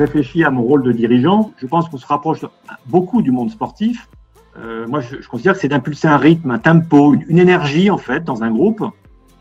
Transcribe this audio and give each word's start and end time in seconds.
réfléchis 0.00 0.44
à 0.44 0.50
mon 0.50 0.62
rôle 0.62 0.82
de 0.82 0.92
dirigeant, 0.92 1.52
je 1.58 1.66
pense 1.66 1.88
qu'on 1.88 1.98
se 1.98 2.06
rapproche 2.06 2.44
beaucoup 2.86 3.22
du 3.22 3.30
monde 3.30 3.50
sportif. 3.50 4.08
Euh, 4.56 4.86
moi, 4.88 5.00
je, 5.00 5.26
considère 5.28 5.54
que 5.54 5.60
c'est 5.60 5.68
d'impulser 5.68 6.08
un 6.08 6.16
rythme, 6.16 6.50
un 6.50 6.58
tempo, 6.58 7.14
une, 7.14 7.38
énergie 7.38 7.90
en 7.90 7.98
fait 7.98 8.24
dans 8.24 8.42
un 8.42 8.50
groupe 8.50 8.84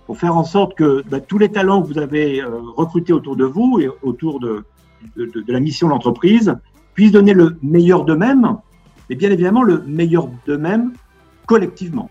pour 0.06 0.18
faire 0.18 0.36
en 0.36 0.44
sorte 0.44 0.76
que 0.76 1.04
bah, 1.10 1.20
tous 1.20 1.38
les 1.38 1.50
talents 1.50 1.82
que 1.82 1.88
vous 1.88 2.00
avez 2.00 2.42
euh, 2.42 2.50
recrutés 2.76 3.14
autour 3.14 3.36
de 3.36 3.46
vous 3.46 3.80
et 3.80 3.90
autour 4.04 4.40
de, 4.40 4.66
la 5.48 5.60
mission 5.60 5.88
de 5.88 5.94
l'entreprise 5.94 6.56
puissent 6.94 7.12
donner 7.12 7.34
le 7.34 7.58
meilleur 7.64 8.04
d'eux-mêmes, 8.06 8.58
et 9.10 9.16
bien 9.16 9.32
évidemment 9.32 9.64
le 9.64 9.84
meilleur 9.88 10.28
d'eux-mêmes 10.46 10.94
collectivement. 11.46 12.10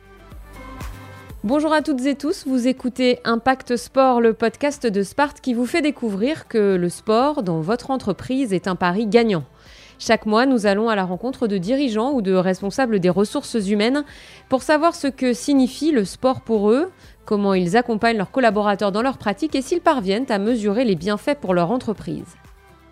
Bonjour 1.44 1.72
à 1.72 1.82
toutes 1.82 2.04
et 2.04 2.16
tous, 2.16 2.48
vous 2.48 2.66
écoutez 2.66 3.20
Impact 3.24 3.76
Sport, 3.76 4.20
le 4.20 4.34
podcast 4.34 4.88
de 4.88 5.04
Sparte 5.04 5.40
qui 5.40 5.54
vous 5.54 5.66
fait 5.66 5.82
découvrir 5.82 6.48
que 6.48 6.74
le 6.74 6.88
sport 6.88 7.44
dans 7.44 7.60
votre 7.60 7.92
entreprise 7.92 8.52
est 8.52 8.66
un 8.66 8.74
pari 8.74 9.06
gagnant. 9.06 9.44
Chaque 10.00 10.26
mois, 10.26 10.46
nous 10.46 10.66
allons 10.66 10.88
à 10.88 10.96
la 10.96 11.04
rencontre 11.04 11.46
de 11.46 11.56
dirigeants 11.56 12.10
ou 12.10 12.22
de 12.22 12.34
responsables 12.34 12.98
des 12.98 13.08
ressources 13.08 13.54
humaines 13.68 14.04
pour 14.48 14.64
savoir 14.64 14.96
ce 14.96 15.06
que 15.06 15.32
signifie 15.32 15.92
le 15.92 16.04
sport 16.04 16.40
pour 16.40 16.72
eux, 16.72 16.90
comment 17.24 17.54
ils 17.54 17.76
accompagnent 17.76 18.16
leurs 18.16 18.32
collaborateurs 18.32 18.90
dans 18.90 19.02
leur 19.02 19.16
pratique 19.16 19.54
et 19.54 19.62
s'ils 19.62 19.80
parviennent 19.80 20.30
à 20.30 20.38
mesurer 20.38 20.84
les 20.84 20.96
bienfaits 20.96 21.38
pour 21.40 21.54
leur 21.54 21.70
entreprise. 21.70 22.34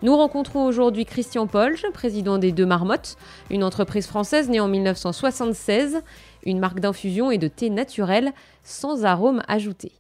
Nous 0.02 0.14
rencontrons 0.14 0.66
aujourd'hui 0.66 1.06
Christian 1.06 1.46
Polge, 1.46 1.84
président 1.94 2.36
des 2.36 2.52
Deux 2.52 2.66
Marmottes, 2.66 3.16
une 3.50 3.64
entreprise 3.64 4.06
française 4.06 4.48
née 4.50 4.60
en 4.60 4.68
1976 4.68 6.02
une 6.46 6.58
marque 6.58 6.80
d'infusion 6.80 7.30
et 7.30 7.38
de 7.38 7.48
thé 7.48 7.68
naturel 7.68 8.32
sans 8.62 9.04
arôme 9.04 9.42
ajouté. 9.48 9.92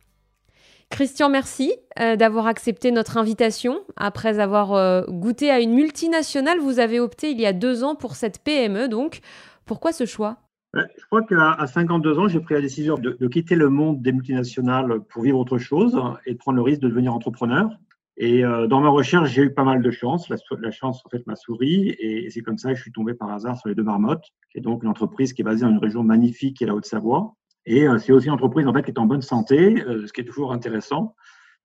Christian, 0.88 1.28
merci 1.28 1.74
euh, 1.98 2.16
d'avoir 2.16 2.46
accepté 2.46 2.92
notre 2.92 3.18
invitation. 3.18 3.80
Après 3.96 4.38
avoir 4.38 4.72
euh, 4.72 5.02
goûté 5.08 5.50
à 5.50 5.60
une 5.60 5.74
multinationale, 5.74 6.60
vous 6.60 6.78
avez 6.78 7.00
opté 7.00 7.30
il 7.30 7.40
y 7.40 7.46
a 7.46 7.52
deux 7.52 7.82
ans 7.82 7.96
pour 7.96 8.14
cette 8.14 8.42
PME. 8.42 8.88
Donc, 8.88 9.20
pourquoi 9.64 9.92
ce 9.92 10.06
choix? 10.06 10.38
Je 10.74 11.06
crois 11.06 11.22
qu'à 11.22 11.66
52 11.66 12.18
ans, 12.18 12.28
j'ai 12.28 12.40
pris 12.40 12.54
la 12.54 12.60
décision 12.60 12.96
de, 12.96 13.16
de, 13.18 13.28
quitter 13.28 13.54
le 13.54 13.70
monde 13.70 14.02
des 14.02 14.12
multinationales 14.12 15.00
pour 15.08 15.22
vivre 15.22 15.38
autre 15.38 15.58
chose 15.58 15.98
et 16.26 16.34
de 16.34 16.38
prendre 16.38 16.56
le 16.56 16.62
risque 16.62 16.82
de 16.82 16.88
devenir 16.88 17.14
entrepreneur. 17.14 17.70
Et 18.18 18.44
euh, 18.44 18.66
dans 18.66 18.80
ma 18.80 18.88
recherche, 18.88 19.30
j'ai 19.30 19.42
eu 19.42 19.52
pas 19.52 19.64
mal 19.64 19.82
de 19.82 19.90
chance. 19.90 20.28
La, 20.28 20.70
chance, 20.70 21.02
en 21.04 21.08
fait, 21.10 21.26
m'a 21.26 21.36
souri. 21.36 21.94
Et, 21.98 22.30
c'est 22.30 22.40
comme 22.40 22.56
ça 22.56 22.70
que 22.70 22.76
je 22.76 22.82
suis 22.82 22.92
tombé 22.92 23.14
par 23.14 23.30
hasard 23.30 23.58
sur 23.58 23.68
les 23.68 23.74
deux 23.74 23.82
marmottes, 23.82 24.24
qui 24.50 24.58
est 24.58 24.62
donc 24.62 24.82
une 24.82 24.88
entreprise 24.88 25.32
qui 25.32 25.42
est 25.42 25.44
basée 25.44 25.62
dans 25.62 25.70
une 25.70 25.78
région 25.78 26.02
magnifique 26.02 26.56
qui 26.56 26.64
est 26.64 26.66
la 26.66 26.74
Haute-Savoie. 26.74 27.34
Et 27.66 27.86
euh, 27.86 27.98
c'est 27.98 28.12
aussi 28.12 28.28
une 28.28 28.32
entreprise, 28.32 28.66
en 28.66 28.72
fait, 28.72 28.82
qui 28.82 28.90
est 28.90 28.98
en 28.98 29.06
bonne 29.06 29.22
santé, 29.22 29.82
euh, 29.82 30.06
ce 30.06 30.12
qui 30.12 30.22
est 30.22 30.24
toujours 30.24 30.52
intéressant, 30.52 31.14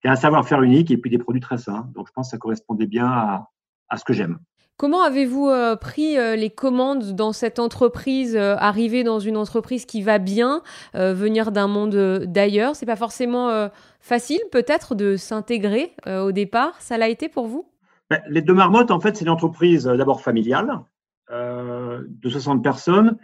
qui 0.02 0.08
a 0.08 0.12
un 0.12 0.16
savoir-faire 0.16 0.62
unique 0.62 0.92
et 0.92 0.98
puis 0.98 1.10
des 1.10 1.20
produits 1.20 1.42
très 1.42 1.58
sains. 1.58 1.90
Donc, 1.96 2.08
je 2.08 2.14
pense 2.14 2.28
que 2.28 2.32
ça 2.32 2.38
correspondait 2.38 2.88
bien 2.88 3.08
à, 3.08 3.48
à 3.88 3.98
ce 3.98 4.04
que 4.04 4.14
j'aime. 4.14 4.40
Comment 4.82 5.04
avez-vous 5.04 5.48
euh, 5.48 5.76
pris 5.76 6.18
euh, 6.18 6.36
les 6.36 6.50
commandes 6.50 7.12
dans 7.12 7.34
cette 7.34 7.60
entreprise, 7.60 8.36
euh, 8.36 8.56
arriver 8.58 9.04
dans 9.04 9.20
une 9.20 9.38
entreprise 9.38 9.86
qui 9.86 10.02
va 10.02 10.18
bien, 10.18 10.64
venir 10.96 11.52
d'un 11.52 11.68
monde 11.68 12.26
d'ailleurs? 12.26 12.76
C'est 12.76 12.88
pas 12.88 12.96
forcément 12.96 13.70
facile 14.00 14.40
peut-être 14.52 14.96
de 14.96 15.18
s'intégrer 15.18 15.94
au 16.08 16.32
départ. 16.32 16.82
Ça 16.82 16.98
l'a 16.98 17.10
été 17.10 17.30
pour 17.30 17.46
vous? 17.46 17.70
Ben, 18.10 18.24
Les 18.28 18.42
deux 18.42 18.56
marmottes, 18.56 18.90
en 18.90 19.00
fait, 19.00 19.16
c'est 19.16 19.24
une 19.24 19.30
entreprise 19.30 19.84
d'abord 19.86 20.22
familiale 20.22 20.80
de 21.30 22.30
60 22.30 22.64
personnes 22.64 23.18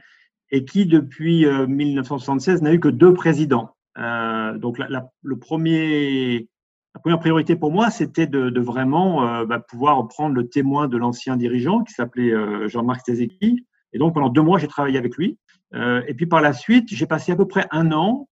et 0.52 0.63
qui, 0.63 0.85
depuis 0.85 1.47
1976, 1.47 2.61
n'a 2.61 2.72
eu 2.72 2.80
que 2.80 2.88
deux 2.88 3.16
présidents. 3.16 3.75
donc, 3.95 4.78
le 4.78 5.39
premier 5.39 6.50
la 6.98 7.00
première 7.00 7.20
priorité 7.20 7.56
pour 7.56 7.72
moi, 7.72 7.92
c'était 7.92 8.26
de, 8.26 8.59
vraiment 8.59 9.23
euh, 9.23 9.45
bah, 9.45 9.59
pouvoir 9.59 10.08
prendre 10.08 10.34
le 10.34 10.50
témoin 10.50 10.88
de 10.88 10.98
l'ancien 10.98 11.38
dirigeant 11.38 11.84
qui 11.84 11.94
s'appelait 11.94 12.31
euh, 12.31 12.67
Jean-Marc 12.67 13.02
Stézeki. 13.02 13.64
Et 13.94 14.00
donc, 14.00 14.16
pendant 14.16 14.30
deux 14.30 14.42
mois, 14.42 14.58
j'ai 14.58 14.67
travaillé 14.67 14.98
avec 14.98 15.16
lui. 15.16 15.38
Euh, 15.75 16.02
et 16.07 16.16
puis, 16.16 16.25
par 16.25 16.41
la 16.41 16.53
suite, 16.53 16.88
j'ai 16.90 17.06
passé 17.06 17.31
à 17.31 17.36
peu 17.36 17.47
près 17.47 17.68
un 17.69 17.91
an 17.91 18.28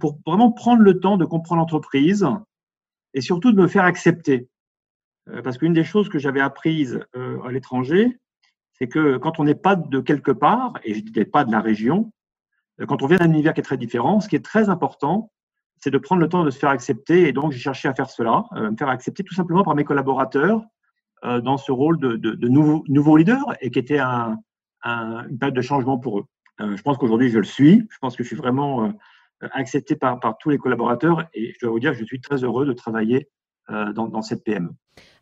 pour 0.00 0.18
vraiment 0.26 0.50
prendre 0.50 0.80
le 0.80 0.98
temps 0.98 1.18
de 1.18 1.24
comprendre 1.26 1.60
l'entreprise 1.60 2.26
et 3.12 3.20
surtout 3.20 3.52
de 3.52 3.60
me 3.60 3.68
faire 3.68 3.84
accepter. 3.84 4.48
parce 5.44 5.58
qu'une 5.58 5.74
des 5.74 5.84
choses 5.84 6.08
que 6.08 6.18
j'avais 6.18 6.40
apprises 6.40 6.98
à 7.14 7.52
l'étranger, 7.52 8.18
c'est 8.72 8.88
que 8.88 9.18
quand 9.18 9.38
on 9.38 9.44
n'est 9.44 9.54
pas 9.54 9.76
de 9.76 10.00
quelque 10.00 10.30
part, 10.30 10.72
et 10.82 10.94
je 10.94 11.00
ne 11.00 11.04
disais 11.04 11.26
pas 11.26 11.44
de 11.44 11.52
la 11.52 11.60
région, 11.60 12.10
quand 12.88 13.02
on 13.02 13.06
vient 13.06 13.18
d'un 13.18 13.30
univers 13.30 13.52
qui 13.52 13.60
est 13.60 13.62
très 13.62 13.76
différent, 13.76 14.20
ce 14.20 14.30
qui 14.30 14.36
est 14.36 14.44
très 14.44 14.70
important, 14.70 15.30
c'est 15.80 15.90
de 15.90 15.98
prendre 15.98 16.20
le 16.20 16.28
temps 16.28 16.44
de 16.44 16.50
se 16.50 16.58
faire 16.58 16.70
accepter. 16.70 17.28
Et 17.28 17.32
donc, 17.32 17.52
j'ai 17.52 17.58
cherché 17.58 17.88
à 17.88 17.94
faire 17.94 18.10
cela, 18.10 18.44
euh, 18.56 18.70
me 18.70 18.76
faire 18.76 18.88
accepter 18.88 19.24
tout 19.24 19.34
simplement 19.34 19.64
par 19.64 19.74
mes 19.74 19.84
collaborateurs 19.84 20.62
euh, 21.24 21.40
dans 21.40 21.56
ce 21.56 21.72
rôle 21.72 21.98
de, 21.98 22.48
nouveau, 22.48 23.16
leader 23.16 23.42
et 23.60 23.70
qui 23.70 23.78
était 23.78 23.98
un, 23.98 24.38
un, 24.82 25.28
une 25.28 25.38
période 25.38 25.56
de 25.56 25.62
changement 25.62 25.98
pour 25.98 26.20
eux. 26.20 26.24
Euh, 26.60 26.76
je 26.76 26.82
pense 26.82 26.98
qu'aujourd'hui, 26.98 27.30
je 27.30 27.38
le 27.38 27.44
suis. 27.44 27.86
Je 27.90 27.98
pense 27.98 28.16
que 28.16 28.22
je 28.22 28.28
suis 28.28 28.36
vraiment 28.36 28.84
euh, 28.84 28.90
accepté 29.52 29.96
par, 29.96 30.20
par 30.20 30.38
tous 30.38 30.50
les 30.50 30.58
collaborateurs 30.58 31.28
et 31.34 31.52
je 31.54 31.58
dois 31.60 31.70
vous 31.70 31.80
dire 31.80 31.92
que 31.92 31.98
je 31.98 32.04
suis 32.04 32.20
très 32.20 32.44
heureux 32.44 32.66
de 32.66 32.72
travailler 32.72 33.28
dans, 33.94 34.08
dans, 34.08 34.22
cette 34.22 34.44
PME. 34.44 34.70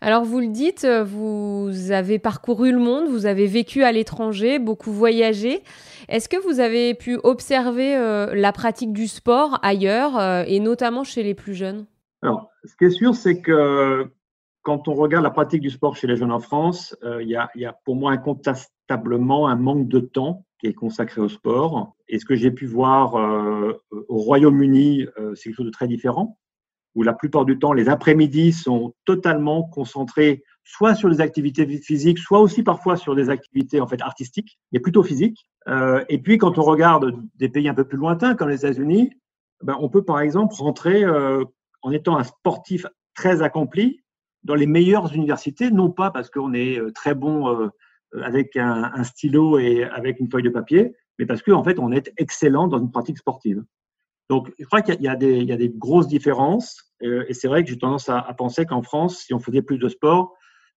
Alors 0.00 0.24
vous 0.24 0.40
le 0.40 0.48
dites, 0.48 0.86
vous 0.86 1.90
avez 1.90 2.18
parcouru 2.18 2.72
le 2.72 2.78
monde, 2.78 3.08
vous 3.08 3.26
avez 3.26 3.46
vécu 3.46 3.82
à 3.82 3.92
l'étranger, 3.92 4.58
beaucoup 4.58 4.92
voyagé. 4.92 5.62
Est-ce 6.08 6.28
que 6.28 6.36
vous 6.36 6.60
avez 6.60 6.94
pu 6.94 7.18
observer 7.22 7.96
euh, 7.96 8.34
la 8.34 8.52
pratique 8.52 8.92
du 8.92 9.08
sport 9.08 9.58
ailleurs 9.62 10.18
euh, 10.18 10.44
et 10.46 10.60
notamment 10.60 11.04
chez 11.04 11.22
les 11.22 11.34
plus 11.34 11.54
jeunes? 11.54 11.86
Alors, 12.22 12.50
ce 12.64 12.76
qui 12.76 12.84
est 12.84 12.90
sûr, 12.90 13.14
c'est 13.14 13.40
que 13.40 14.10
quand 14.62 14.88
on 14.88 14.94
regarde 14.94 15.24
la 15.24 15.30
pratique 15.30 15.60
du 15.60 15.70
sport 15.70 15.96
chez 15.96 16.06
les 16.06 16.16
jeunes 16.16 16.32
en 16.32 16.40
France, 16.40 16.96
il 17.20 17.28
y, 17.28 17.36
a, 17.36 17.48
y, 17.54 17.64
a, 17.64 17.72
pour 17.84 17.96
moi 17.96 18.12
incontestablement 18.12 19.48
un 19.48 19.56
manque 19.56 19.88
de 19.88 20.00
temps 20.00 20.44
qui 20.60 20.66
est 20.66 20.74
consacré 20.74 21.20
au 21.20 21.28
sport. 21.28 21.94
Et 22.08 22.18
ce 22.18 22.24
que 22.24 22.34
j'ai 22.34 22.50
pu 22.50 22.66
voir 22.66 23.14
au 23.14 24.16
Royaume-Uni, 24.16 25.06
c'est 25.34 25.44
quelque 25.44 25.56
chose 25.56 25.66
de 25.66 25.70
très 25.70 25.86
différent 25.86 26.36
où 26.98 27.04
la 27.04 27.12
plupart 27.12 27.44
du 27.44 27.60
temps, 27.60 27.72
les 27.72 27.88
après-midi 27.88 28.52
sont 28.52 28.92
totalement 29.04 29.62
concentrés 29.62 30.42
soit 30.64 30.96
sur 30.96 31.08
des 31.08 31.20
activités 31.20 31.64
physiques, 31.78 32.18
soit 32.18 32.40
aussi 32.40 32.64
parfois 32.64 32.96
sur 32.96 33.14
des 33.14 33.30
activités 33.30 33.80
en 33.80 33.86
fait 33.86 34.02
artistiques, 34.02 34.58
mais 34.72 34.80
plutôt 34.80 35.04
physiques. 35.04 35.48
Euh, 35.68 36.04
et 36.08 36.18
puis, 36.18 36.38
quand 36.38 36.58
on 36.58 36.62
regarde 36.62 37.14
des 37.36 37.48
pays 37.48 37.68
un 37.68 37.74
peu 37.74 37.84
plus 37.84 37.96
lointains, 37.96 38.34
comme 38.34 38.48
les 38.48 38.66
États-Unis, 38.66 39.12
ben, 39.62 39.76
on 39.78 39.88
peut 39.88 40.04
par 40.04 40.18
exemple 40.18 40.54
rentrer 40.58 41.04
euh, 41.04 41.44
en 41.82 41.92
étant 41.92 42.18
un 42.18 42.24
sportif 42.24 42.84
très 43.14 43.42
accompli 43.42 44.02
dans 44.42 44.56
les 44.56 44.66
meilleures 44.66 45.14
universités, 45.14 45.70
non 45.70 45.90
pas 45.90 46.10
parce 46.10 46.30
qu'on 46.30 46.52
est 46.52 46.80
euh, 46.80 46.90
très 46.92 47.14
bon 47.14 47.70
avec 48.22 48.56
un, 48.56 48.90
un, 48.92 49.04
stylo 49.04 49.58
et 49.58 49.84
avec 49.84 50.18
une 50.18 50.28
feuille 50.28 50.42
de 50.42 50.50
papier, 50.50 50.94
mais 51.18 51.26
parce 51.26 51.42
qu'en 51.42 51.60
en 51.60 51.64
fait, 51.64 51.78
on 51.78 51.92
est 51.92 52.12
excellent 52.16 52.66
dans 52.66 52.78
une 52.78 52.90
pratique 52.90 53.18
sportive. 53.18 53.62
Donc, 54.28 54.52
je 54.58 54.64
crois 54.66 54.82
qu'il 54.82 55.00
y, 55.00 55.08
a 55.08 55.16
des 55.16 55.72
grosses 55.76 56.08
différences. 56.08 56.88
Euh, 57.02 57.24
et 57.28 57.34
c'est 57.34 57.48
vrai 57.48 57.64
que 57.64 57.70
j'ai 57.70 57.78
tendance 57.78 58.08
à, 58.08 58.18
à 58.18 58.34
penser 58.34 58.66
qu'en 58.66 58.82
France, 58.82 59.18
si 59.18 59.34
on 59.34 59.38
faisait 59.38 59.62
plus 59.62 59.78
de 59.78 59.88
sport, 59.88 60.34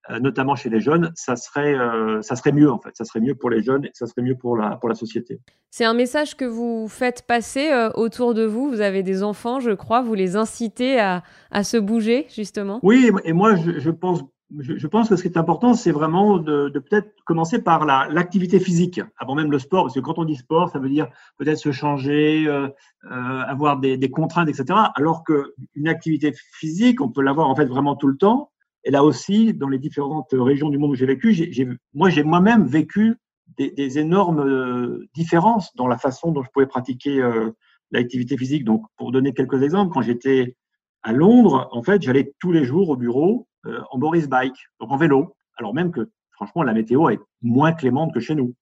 euh, 0.10 0.20
notamment 0.20 0.56
chez 0.56 0.70
les 0.70 0.80
jeunes, 0.80 1.12
ça 1.16 1.36
serait, 1.36 1.76
euh, 1.76 2.22
ça 2.22 2.36
serait 2.36 2.52
mieux 2.52 2.72
en 2.72 2.80
fait. 2.80 2.92
Ça 2.96 3.06
serait 3.06 3.20
mieux 3.20 3.36
pour 3.36 3.50
les 3.50 3.62
jeunes 3.62 3.86
et 3.86 3.92
ça 3.94 4.08
serait 4.08 4.22
mieux 4.22 4.36
pour 4.36 4.58
la, 4.58 4.78
pour 4.78 4.90
la 4.90 4.96
société. 4.96 5.40
C'est 5.70 5.86
un 5.86 5.94
message 5.94 6.36
que 6.36 6.46
vous 6.46 6.88
faites 6.88 7.24
passer 7.28 7.72
autour 7.96 8.34
de 8.34 8.44
vous. 8.44 8.70
Vous 8.70 8.82
avez 8.82 9.04
des 9.04 9.24
enfants, 9.24 9.60
je 9.60 9.72
crois. 9.72 10.02
Vous 10.02 10.16
les 10.16 10.36
incitez 10.36 11.00
à, 11.00 11.24
à 11.52 11.64
se 11.64 11.78
bouger, 11.78 12.28
justement. 12.34 12.80
Oui, 12.84 13.12
et 13.24 13.34
moi, 13.34 13.56
je, 13.56 13.80
je 13.80 13.92
pense 13.92 14.24
je, 14.60 14.88
pense 14.88 15.10
que 15.10 15.16
ce 15.16 15.22
qui 15.22 15.28
est 15.28 15.38
important, 15.38 15.74
c'est 15.74 15.92
vraiment 15.92 16.38
de, 16.38 16.70
de 16.70 16.80
peut-être 16.80 17.14
commencer 17.26 17.62
par 17.62 17.86
l'activité 17.86 18.60
physique, 18.60 19.00
avant 19.18 19.36
même 19.36 19.52
le 19.52 19.60
sport, 19.60 19.84
parce 19.84 19.96
que 19.96 20.00
quand 20.00 20.20
on 20.20 20.26
dit 20.26 20.36
sport, 20.36 20.70
ça 20.70 20.80
veut 20.80 20.90
dire 20.90 21.08
peut-être 21.38 21.58
se 21.58 21.72
changer, 21.72 22.46
euh, 22.48 22.68
euh, 23.06 23.42
avoir 23.48 23.80
des, 23.80 23.98
des, 23.98 24.10
contraintes, 24.10 24.50
etc. 24.50 24.80
Alors 24.96 25.24
qu'une 25.24 25.88
activité 25.88 26.34
physique, 26.34 27.02
on 27.02 27.10
peut 27.10 27.22
l'avoir 27.22 27.50
en 27.50 27.56
fait 27.56 27.66
vraiment 27.66 27.96
tout 27.96 28.08
le 28.08 28.18
temps. 28.18 28.52
Et 28.84 28.92
là 28.92 29.04
aussi, 29.04 29.54
dans 29.54 29.70
les 29.70 29.80
différentes 29.80 30.34
régions 30.34 30.70
du 30.70 30.78
monde 30.78 30.92
où 30.92 30.96
j'ai 30.96 31.06
vécu, 31.06 31.34
j'ai, 31.34 31.68
moi 31.94 32.10
j'ai 32.10 32.24
moi-même 32.24 32.66
vécu 32.66 33.18
des, 33.58 33.70
des, 33.72 34.00
énormes 34.00 34.40
euh, 34.40 35.08
différences 35.14 35.76
dans 35.76 35.88
la 35.88 35.98
façon 35.98 36.32
dont 36.32 36.44
je 36.44 36.50
pouvais 36.50 36.68
pratiquer 36.68 37.22
euh, 37.22 37.52
l'activité 37.92 38.38
physique. 38.38 38.64
Donc, 38.64 38.86
pour 38.98 39.12
donner 39.12 39.34
quelques 39.34 39.62
exemples, 39.62 39.94
quand 39.94 40.02
j'étais 40.02 40.56
à 41.04 41.14
Londres, 41.14 41.70
en 41.72 41.84
fait, 41.84 42.02
j'allais 42.02 42.34
tous 42.40 42.52
les 42.52 42.64
jours 42.64 42.90
au 42.90 42.96
bureau 42.96 43.48
en 43.92 43.98
Boris 43.98 44.28
Bike, 44.28 44.58
donc 44.80 44.92
en 44.92 44.98
vélo, 44.98 45.36
alors 45.58 45.74
même 45.74 45.92
que 45.92 46.10
franchement 46.32 46.64
la 46.64 46.74
météo 46.74 47.10
est 47.10 47.20
moins 47.42 47.72
clémente 47.74 48.14
que 48.14 48.20
chez 48.20 48.36
nous. 48.36 48.56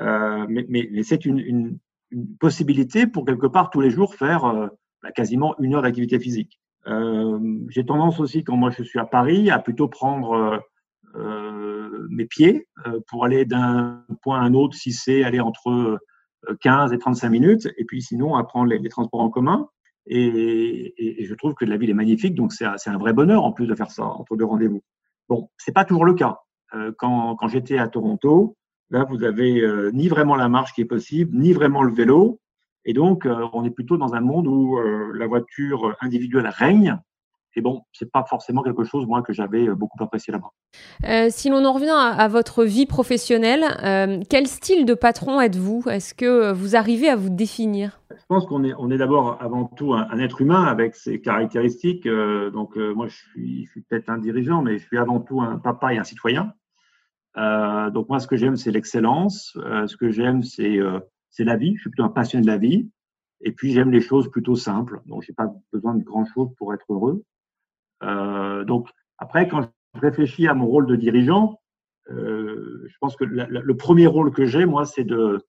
Euh, 0.00 0.46
mais, 0.48 0.64
mais, 0.68 0.88
mais 0.92 1.02
c'est 1.02 1.24
une, 1.24 1.38
une, 1.38 1.78
une, 2.10 2.36
possibilité 2.36 3.06
pour 3.06 3.24
quelque 3.24 3.46
part 3.46 3.70
tous 3.70 3.80
les 3.80 3.90
jours 3.90 4.14
faire 4.14 4.44
euh, 4.44 4.68
bah, 5.02 5.10
quasiment 5.10 5.58
une 5.58 5.74
heure 5.74 5.82
d'activité 5.82 6.20
physique. 6.20 6.60
Euh, 6.86 7.40
j'ai 7.68 7.84
tendance 7.84 8.20
aussi, 8.20 8.44
quand 8.44 8.56
moi 8.56 8.70
je 8.70 8.82
suis 8.82 8.98
à 8.98 9.06
Paris, 9.06 9.50
à 9.50 9.58
plutôt 9.58 9.88
prendre 9.88 10.62
euh, 11.16 12.06
mes 12.10 12.26
pieds 12.26 12.68
pour 13.08 13.24
aller 13.24 13.44
d'un 13.44 14.04
point 14.22 14.38
à 14.38 14.44
un 14.44 14.54
autre 14.54 14.76
si 14.76 14.92
c'est 14.92 15.24
aller 15.24 15.40
entre 15.40 15.98
15 16.60 16.92
et 16.92 16.98
35 16.98 17.30
minutes, 17.30 17.68
et 17.76 17.84
puis 17.84 18.02
sinon 18.02 18.36
à 18.36 18.44
prendre 18.44 18.68
les 18.68 18.88
transports 18.88 19.20
en 19.20 19.30
commun. 19.30 19.68
Et, 20.06 21.24
je 21.24 21.34
trouve 21.34 21.54
que 21.54 21.64
la 21.64 21.76
ville 21.76 21.90
est 21.90 21.94
magnifique, 21.94 22.34
donc 22.34 22.52
c'est 22.52 22.64
un 22.64 22.98
vrai 22.98 23.12
bonheur 23.12 23.44
en 23.44 23.52
plus 23.52 23.66
de 23.66 23.74
faire 23.74 23.90
ça 23.90 24.04
entre 24.04 24.36
deux 24.36 24.44
rendez-vous. 24.44 24.82
Bon, 25.28 25.48
c'est 25.56 25.72
pas 25.72 25.84
toujours 25.84 26.04
le 26.04 26.14
cas. 26.14 26.38
quand, 26.98 27.36
quand 27.36 27.48
j'étais 27.48 27.78
à 27.78 27.88
Toronto, 27.88 28.56
là, 28.90 29.04
vous 29.08 29.24
avez 29.24 29.62
ni 29.92 30.08
vraiment 30.08 30.36
la 30.36 30.48
marche 30.48 30.72
qui 30.72 30.82
est 30.82 30.86
possible, 30.86 31.36
ni 31.36 31.52
vraiment 31.52 31.82
le 31.82 31.92
vélo. 31.92 32.40
Et 32.84 32.92
donc, 32.92 33.26
on 33.52 33.64
est 33.64 33.70
plutôt 33.70 33.96
dans 33.96 34.14
un 34.14 34.20
monde 34.20 34.46
où 34.46 34.78
la 35.12 35.26
voiture 35.26 35.96
individuelle 36.00 36.46
règne 36.46 37.00
et 37.56 37.62
bon, 37.62 37.82
c'est 37.92 38.12
pas 38.12 38.22
forcément 38.28 38.62
quelque 38.62 38.84
chose, 38.84 39.06
moi, 39.06 39.22
que 39.22 39.32
j'avais 39.32 39.66
euh, 39.66 39.74
beaucoup 39.74 40.02
apprécié 40.04 40.30
là-bas. 40.30 40.50
Euh, 41.04 41.28
si 41.30 41.48
l'on 41.48 41.64
en 41.64 41.72
revient 41.72 41.90
à, 41.90 42.28
votre 42.28 42.64
vie 42.64 42.84
professionnelle, 42.84 43.64
euh, 43.82 44.20
quel 44.28 44.46
style 44.46 44.84
de 44.84 44.92
patron 44.92 45.40
êtes-vous? 45.40 45.84
Est-ce 45.88 46.12
que 46.12 46.52
vous 46.52 46.76
arrivez 46.76 47.08
à 47.08 47.16
vous 47.16 47.30
définir? 47.30 47.98
Je 48.10 48.24
pense 48.28 48.44
qu'on 48.44 48.62
est, 48.62 48.74
on 48.78 48.90
est 48.90 48.98
d'abord 48.98 49.38
avant 49.40 49.64
tout 49.64 49.94
un, 49.94 50.18
être 50.18 50.42
humain 50.42 50.64
avec 50.64 50.94
ses 50.94 51.20
caractéristiques. 51.20 52.06
donc, 52.06 52.76
moi, 52.76 53.08
je 53.08 53.16
suis, 53.16 53.64
je 53.64 53.70
suis 53.70 53.80
peut-être 53.82 54.10
un 54.10 54.18
dirigeant, 54.18 54.62
mais 54.62 54.78
je 54.78 54.86
suis 54.86 54.98
avant 54.98 55.20
tout 55.20 55.40
un 55.40 55.58
papa 55.58 55.94
et 55.94 55.98
un 55.98 56.04
citoyen. 56.04 56.52
donc, 57.36 58.08
moi, 58.08 58.18
ce 58.18 58.26
que 58.26 58.36
j'aime, 58.36 58.56
c'est 58.56 58.70
l'excellence. 58.70 59.56
ce 59.86 59.96
que 59.96 60.10
j'aime, 60.10 60.42
c'est 60.42 60.78
c'est 61.30 61.44
la 61.44 61.56
vie. 61.56 61.74
Je 61.76 61.82
suis 61.82 61.90
plutôt 61.90 62.04
un 62.04 62.10
passionné 62.10 62.42
de 62.42 62.50
la 62.50 62.58
vie. 62.58 62.88
Et 63.42 63.52
puis, 63.52 63.72
j'aime 63.72 63.90
les 63.90 64.00
choses 64.00 64.30
plutôt 64.30 64.56
simples. 64.56 65.00
Donc, 65.06 65.22
j'ai 65.22 65.32
pas 65.32 65.52
besoin 65.72 65.94
de 65.94 66.02
grand 66.02 66.24
chose 66.26 66.48
pour 66.58 66.74
être 66.74 66.86
heureux. 66.90 67.22
Euh, 68.02 68.64
donc, 68.64 68.88
après, 69.18 69.48
quand 69.48 69.62
je 69.62 70.00
réfléchis 70.00 70.46
à 70.48 70.54
mon 70.54 70.66
rôle 70.66 70.86
de 70.86 70.96
dirigeant, 70.96 71.60
euh, 72.10 72.86
je 72.86 72.94
pense 73.00 73.16
que 73.16 73.24
le 73.24 73.76
premier 73.76 74.06
rôle 74.06 74.32
que 74.32 74.46
j'ai, 74.46 74.64
moi, 74.64 74.84
c'est 74.84 75.04
de, 75.04 75.44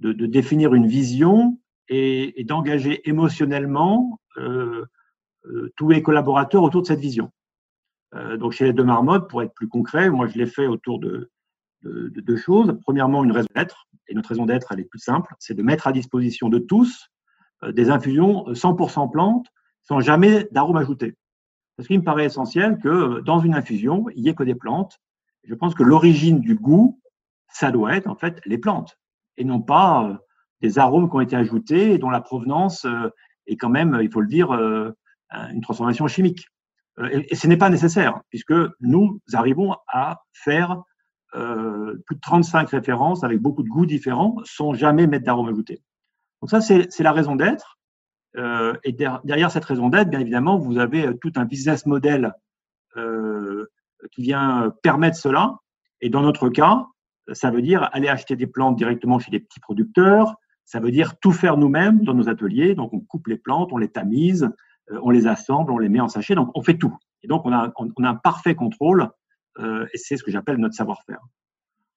de, 0.00 0.12
de, 0.12 0.26
définir 0.26 0.74
une 0.74 0.86
vision 0.86 1.58
et, 1.88 2.40
et 2.40 2.44
d'engager 2.44 3.08
émotionnellement 3.08 4.20
euh, 4.38 4.84
euh, 5.46 5.72
tous 5.76 5.88
les 5.88 6.02
collaborateurs 6.02 6.62
autour 6.62 6.82
de 6.82 6.86
cette 6.86 7.00
vision. 7.00 7.30
Euh, 8.14 8.36
donc, 8.36 8.52
chez 8.52 8.64
les 8.64 8.72
deux 8.72 8.84
marmottes, 8.84 9.28
pour 9.28 9.42
être 9.42 9.54
plus 9.54 9.68
concret, 9.68 10.10
moi, 10.10 10.26
je 10.26 10.38
l'ai 10.38 10.46
fait 10.46 10.66
autour 10.66 10.98
de, 10.98 11.30
de, 11.82 12.08
de, 12.08 12.20
deux 12.20 12.36
choses. 12.36 12.78
Premièrement, 12.82 13.24
une 13.24 13.32
raison 13.32 13.48
d'être. 13.54 13.86
Et 14.08 14.14
notre 14.14 14.30
raison 14.30 14.46
d'être, 14.46 14.72
elle 14.72 14.80
est 14.80 14.84
plus 14.84 14.98
simple, 14.98 15.34
c'est 15.38 15.54
de 15.54 15.62
mettre 15.62 15.86
à 15.86 15.92
disposition 15.92 16.48
de 16.48 16.58
tous 16.58 17.08
des 17.68 17.90
infusions 17.90 18.44
100% 18.48 19.12
plantes 19.12 19.46
sans 19.82 20.00
jamais 20.00 20.48
d'arôme 20.50 20.76
ajouté. 20.76 21.14
Parce 21.82 21.88
qu'il 21.88 21.98
me 21.98 22.04
paraît 22.04 22.26
essentiel 22.26 22.78
que 22.78 23.22
dans 23.22 23.40
une 23.40 23.54
infusion, 23.54 24.06
il 24.14 24.22
n'y 24.22 24.28
ait 24.28 24.36
que 24.36 24.44
des 24.44 24.54
plantes. 24.54 25.00
Je 25.42 25.52
pense 25.52 25.74
que 25.74 25.82
l'origine 25.82 26.38
du 26.38 26.54
goût, 26.54 27.00
ça 27.48 27.72
doit 27.72 27.96
être 27.96 28.06
en 28.06 28.14
fait 28.14 28.40
les 28.46 28.56
plantes 28.56 29.00
et 29.36 29.42
non 29.42 29.60
pas 29.60 30.04
euh, 30.04 30.16
des 30.60 30.78
arômes 30.78 31.10
qui 31.10 31.16
ont 31.16 31.20
été 31.20 31.34
ajoutés 31.34 31.90
et 31.90 31.98
dont 31.98 32.10
la 32.10 32.20
provenance 32.20 32.84
euh, 32.84 33.10
est 33.48 33.56
quand 33.56 33.68
même, 33.68 33.98
il 34.00 34.12
faut 34.12 34.20
le 34.20 34.28
dire, 34.28 34.52
euh, 34.52 34.92
une 35.50 35.60
transformation 35.60 36.06
chimique. 36.06 36.46
Et 37.10 37.34
ce 37.34 37.48
n'est 37.48 37.56
pas 37.56 37.68
nécessaire 37.68 38.20
puisque 38.30 38.54
nous 38.78 39.18
arrivons 39.32 39.74
à 39.88 40.22
faire 40.32 40.82
plus 41.32 42.14
de 42.14 42.20
35 42.20 42.70
références 42.70 43.24
avec 43.24 43.40
beaucoup 43.40 43.64
de 43.64 43.68
goûts 43.68 43.86
différents 43.86 44.36
sans 44.44 44.72
jamais 44.72 45.08
mettre 45.08 45.24
d'arômes 45.24 45.48
ajoutés. 45.48 45.82
Donc 46.40 46.50
ça, 46.50 46.60
c'est 46.60 47.00
la 47.00 47.12
raison 47.12 47.34
d'être. 47.34 47.80
Euh, 48.36 48.74
et 48.84 48.92
derrière 48.92 49.50
cette 49.50 49.64
raison 49.64 49.88
d'être, 49.88 50.08
bien 50.08 50.20
évidemment, 50.20 50.58
vous 50.58 50.78
avez 50.78 51.06
euh, 51.06 51.14
tout 51.14 51.32
un 51.36 51.44
business 51.44 51.86
model 51.86 52.34
euh, 52.96 53.66
qui 54.10 54.22
vient 54.22 54.72
permettre 54.82 55.16
cela. 55.16 55.58
Et 56.00 56.08
dans 56.08 56.22
notre 56.22 56.48
cas, 56.48 56.86
ça 57.32 57.50
veut 57.50 57.62
dire 57.62 57.88
aller 57.92 58.08
acheter 58.08 58.36
des 58.36 58.46
plantes 58.46 58.76
directement 58.76 59.18
chez 59.18 59.30
des 59.30 59.40
petits 59.40 59.60
producteurs. 59.60 60.34
Ça 60.64 60.80
veut 60.80 60.90
dire 60.90 61.18
tout 61.20 61.32
faire 61.32 61.56
nous-mêmes 61.56 62.00
dans 62.02 62.14
nos 62.14 62.28
ateliers. 62.28 62.74
Donc, 62.74 62.92
on 62.92 63.00
coupe 63.00 63.26
les 63.28 63.36
plantes, 63.36 63.72
on 63.72 63.78
les 63.78 63.88
tamise, 63.88 64.48
on 64.90 65.10
les 65.10 65.26
assemble, 65.26 65.70
on 65.70 65.78
les 65.78 65.88
met 65.88 66.00
en 66.00 66.08
sachet. 66.08 66.34
Donc, 66.34 66.50
on 66.54 66.62
fait 66.62 66.78
tout. 66.78 66.96
Et 67.22 67.28
donc, 67.28 67.44
on 67.44 67.52
a, 67.52 67.72
on 67.76 68.04
a 68.04 68.08
un 68.08 68.14
parfait 68.14 68.54
contrôle. 68.54 69.08
et 69.60 69.96
c'est 69.98 70.16
ce 70.16 70.24
que 70.24 70.30
j'appelle 70.30 70.56
notre 70.56 70.74
savoir-faire. 70.74 71.20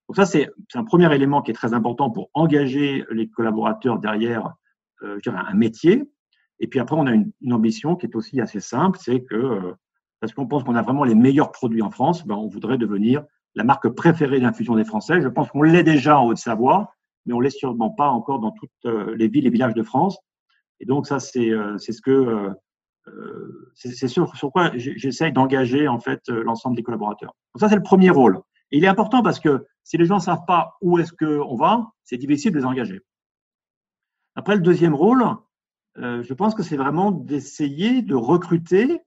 Donc, 0.07 0.15
ça, 0.17 0.25
c'est 0.25 0.49
un 0.75 0.83
premier 0.83 1.13
élément 1.13 1.41
qui 1.41 1.51
est 1.51 1.55
très 1.55 1.73
important 1.73 2.11
pour 2.11 2.29
engager 2.33 3.05
les 3.09 3.27
collaborateurs 3.27 3.97
derrière 3.97 4.53
euh, 5.03 5.19
un 5.25 5.53
métier. 5.53 6.09
Et 6.59 6.67
puis 6.67 6.79
après, 6.79 6.95
on 6.95 7.05
a 7.05 7.13
une, 7.13 7.31
ambition 7.51 7.95
qui 7.95 8.05
est 8.05 8.15
aussi 8.15 8.39
assez 8.41 8.59
simple, 8.59 8.97
c'est 9.01 9.21
que, 9.23 9.35
euh, 9.35 9.73
parce 10.19 10.33
qu'on 10.33 10.47
pense 10.47 10.63
qu'on 10.63 10.75
a 10.75 10.81
vraiment 10.81 11.03
les 11.03 11.15
meilleurs 11.15 11.51
produits 11.51 11.81
en 11.81 11.91
France, 11.91 12.25
ben, 12.25 12.35
on 12.35 12.47
voudrait 12.47 12.77
devenir 12.77 13.23
la 13.55 13.63
marque 13.63 13.89
préférée 13.89 14.39
d'infusion 14.39 14.75
des 14.75 14.85
Français. 14.85 15.21
Je 15.21 15.27
pense 15.27 15.49
qu'on 15.49 15.61
l'est 15.61 15.83
déjà 15.83 16.19
en 16.19 16.27
Haute-Savoie, 16.27 16.93
mais 17.25 17.33
on 17.33 17.39
l'est 17.39 17.49
sûrement 17.49 17.89
pas 17.89 18.09
encore 18.09 18.39
dans 18.39 18.51
toutes 18.51 18.71
euh, 18.85 19.15
les 19.15 19.27
villes 19.27 19.47
et 19.47 19.49
villages 19.49 19.73
de 19.73 19.83
France. 19.83 20.17
Et 20.79 20.85
donc 20.85 21.07
ça, 21.07 21.19
c'est 21.19 21.49
euh, 21.49 21.77
ce 21.77 22.01
que 22.01 22.49
c'est 23.75 24.07
sur, 24.07 24.35
sur 24.35 24.51
quoi 24.51 24.71
j'essaye 24.73 25.31
d'engager 25.31 25.87
en 25.87 25.99
fait 25.99 26.27
l'ensemble 26.27 26.75
des 26.75 26.81
collaborateurs. 26.81 27.35
Donc 27.53 27.61
ça, 27.61 27.69
c'est 27.69 27.75
le 27.75 27.83
premier 27.83 28.09
rôle. 28.09 28.41
Et 28.71 28.77
il 28.77 28.83
est 28.83 28.87
important 28.87 29.21
parce 29.21 29.39
que 29.39 29.67
si 29.83 29.97
les 29.97 30.05
gens 30.05 30.19
savent 30.19 30.45
pas 30.47 30.75
où 30.81 30.97
est-ce 30.97 31.13
qu'on 31.13 31.55
va, 31.55 31.91
c'est 32.03 32.17
difficile 32.17 32.51
de 32.51 32.57
les 32.57 32.65
engager. 32.65 33.01
Après, 34.35 34.55
le 34.55 34.61
deuxième 34.61 34.95
rôle, 34.95 35.23
euh, 35.97 36.23
je 36.23 36.33
pense 36.33 36.55
que 36.55 36.63
c'est 36.63 36.77
vraiment 36.77 37.11
d'essayer 37.11 38.01
de 38.01 38.15
recruter 38.15 39.01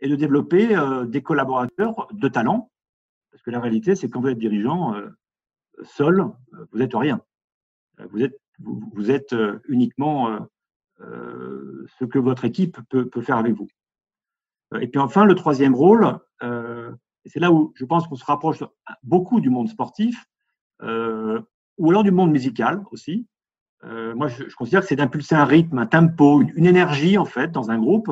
et 0.00 0.08
de 0.08 0.16
développer 0.16 0.76
euh, 0.76 1.04
des 1.04 1.22
collaborateurs 1.22 2.08
de 2.12 2.28
talent. 2.28 2.70
Parce 3.30 3.42
que 3.42 3.50
la 3.50 3.60
réalité, 3.60 3.94
c'est 3.94 4.08
que 4.08 4.12
quand 4.12 4.20
vous 4.20 4.28
êtes 4.28 4.38
dirigeant, 4.38 4.94
euh, 4.94 5.08
seul, 5.84 6.24
vous 6.72 6.78
n'êtes 6.78 6.94
rien. 6.94 7.20
Vous 8.10 8.22
êtes, 8.22 8.38
vous, 8.58 9.60
uniquement 9.68 10.48
ce 10.98 12.04
que 12.04 12.18
votre 12.18 12.44
équipe 12.44 12.78
peut, 12.88 13.08
peut, 13.08 13.22
faire 13.22 13.36
avec 13.36 13.54
vous. 13.54 13.68
Et 14.80 14.88
puis 14.88 15.00
enfin, 15.00 15.24
le 15.24 15.34
troisième 15.34 15.74
rôle, 15.74 16.18
c'est 17.24 17.40
là 17.40 17.52
où 17.52 17.72
je 17.74 17.84
pense 17.84 18.06
qu'on 18.06 18.16
se 18.16 18.24
rapproche 18.24 18.62
beaucoup 19.02 19.40
du 19.40 19.50
monde 19.50 19.68
sportif, 19.68 20.24
ou 20.80 21.90
alors 21.90 22.02
du 22.02 22.10
monde 22.10 22.30
musical 22.30 22.82
aussi, 22.90 23.26
euh, 23.84 24.14
moi, 24.14 24.28
je, 24.28 24.44
considère 24.54 24.82
que 24.82 24.86
c'est 24.86 24.96
d'impulser 24.96 25.34
un 25.34 25.44
rythme, 25.44 25.78
un 25.78 25.86
tempo, 25.86 26.42
une, 26.42 26.66
énergie, 26.66 27.18
en 27.18 27.24
fait, 27.24 27.50
dans 27.50 27.70
un 27.70 27.78
groupe, 27.78 28.10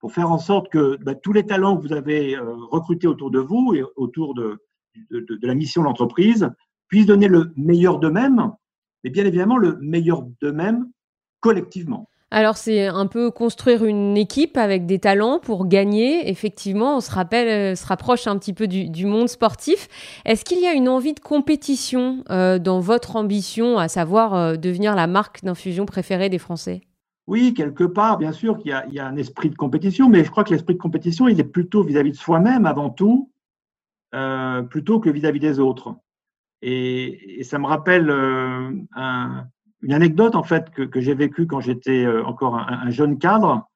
pour 0.00 0.12
faire 0.12 0.30
en 0.30 0.38
sorte 0.38 0.68
que 0.70 0.96
bah, 1.02 1.14
tous 1.14 1.32
les 1.32 1.44
talents 1.44 1.76
que 1.76 1.86
vous 1.86 1.92
avez 1.92 2.36
euh, 2.36 2.54
recrutés 2.70 3.06
autour 3.06 3.30
de 3.30 3.38
vous 3.38 3.74
et 3.74 3.82
autour 3.96 4.34
de, 4.34 4.62
de, 5.10 5.20
de, 5.20 5.36
de 5.36 5.46
la 5.46 5.54
mission 5.54 5.82
de 5.82 5.86
l'entreprise 5.86 6.50
puissent 6.88 7.06
donner 7.06 7.28
le 7.28 7.52
meilleur 7.56 7.98
d'eux-mêmes, 7.98 8.52
mais 9.02 9.10
bien 9.10 9.24
évidemment 9.24 9.56
le 9.56 9.78
meilleur 9.80 10.22
d'eux-mêmes 10.40 10.86
collectivement. 11.40 12.08
Alors 12.30 12.58
c'est 12.58 12.86
un 12.86 13.06
peu 13.06 13.30
construire 13.30 13.86
une 13.86 14.16
équipe 14.18 14.58
avec 14.58 14.84
des 14.84 14.98
talents 14.98 15.38
pour 15.38 15.66
gagner. 15.66 16.28
Effectivement, 16.28 16.98
on 16.98 17.00
se 17.00 17.10
rappelle, 17.10 17.48
euh, 17.48 17.74
se 17.74 17.86
rapproche 17.86 18.26
un 18.26 18.36
petit 18.36 18.52
peu 18.52 18.66
du, 18.66 19.06
monde 19.06 19.28
sportif. 19.28 19.88
Est-ce 20.26 20.44
qu'il 20.44 20.60
y 20.60 20.66
a 20.66 20.74
une 20.74 20.90
envie 20.90 21.14
de 21.14 21.20
compétition 21.20 22.22
euh, 22.30 22.58
dans 22.58 22.80
votre 22.80 23.16
ambition, 23.16 23.78
à 23.78 23.88
savoir 23.88 24.34
euh, 24.34 24.56
devenir 24.56 24.94
la 24.94 25.06
marque 25.06 25.42
d'infusion 25.42 25.86
préférée 25.86 26.28
des 26.28 26.38
Français? 26.38 26.82
Oui, 27.26 27.54
quelque 27.54 27.84
part, 27.84 28.18
bien 28.18 28.32
sûr 28.32 28.58
qu'il 28.58 28.70
y, 28.90 28.98
a 28.98 29.06
un 29.06 29.16
esprit 29.16 29.48
de 29.50 29.54
compétition, 29.54 30.08
mais 30.08 30.24
je 30.24 30.30
crois 30.30 30.44
que 30.44 30.50
l'esprit 30.50 30.74
de 30.74 30.80
compétition, 30.80 31.28
il 31.28 31.38
est 31.40 31.44
plutôt 31.44 31.82
vis-à-vis 31.82 32.12
de 32.12 32.16
soi-même 32.16 32.64
avant 32.64 32.88
tout, 32.88 33.30
plutôt 34.70 34.98
que 34.98 35.10
vis-à-vis 35.10 35.38
des 35.38 35.60
autres. 35.60 35.94
Et, 36.62 37.42
ça 37.42 37.58
me 37.58 37.66
rappelle 37.66 38.08
un 38.08 39.37
une 39.88 39.94
anecdote 39.94 40.34
en 40.34 40.42
fait 40.42 40.68
que, 40.68 40.82
que 40.82 41.00
j'ai 41.00 41.14
vécue 41.14 41.46
quand 41.46 41.60
j'étais 41.60 42.04
euh, 42.04 42.22
encore 42.26 42.56
un, 42.56 42.90
jeune 42.90 43.18
cadre. 43.18 43.70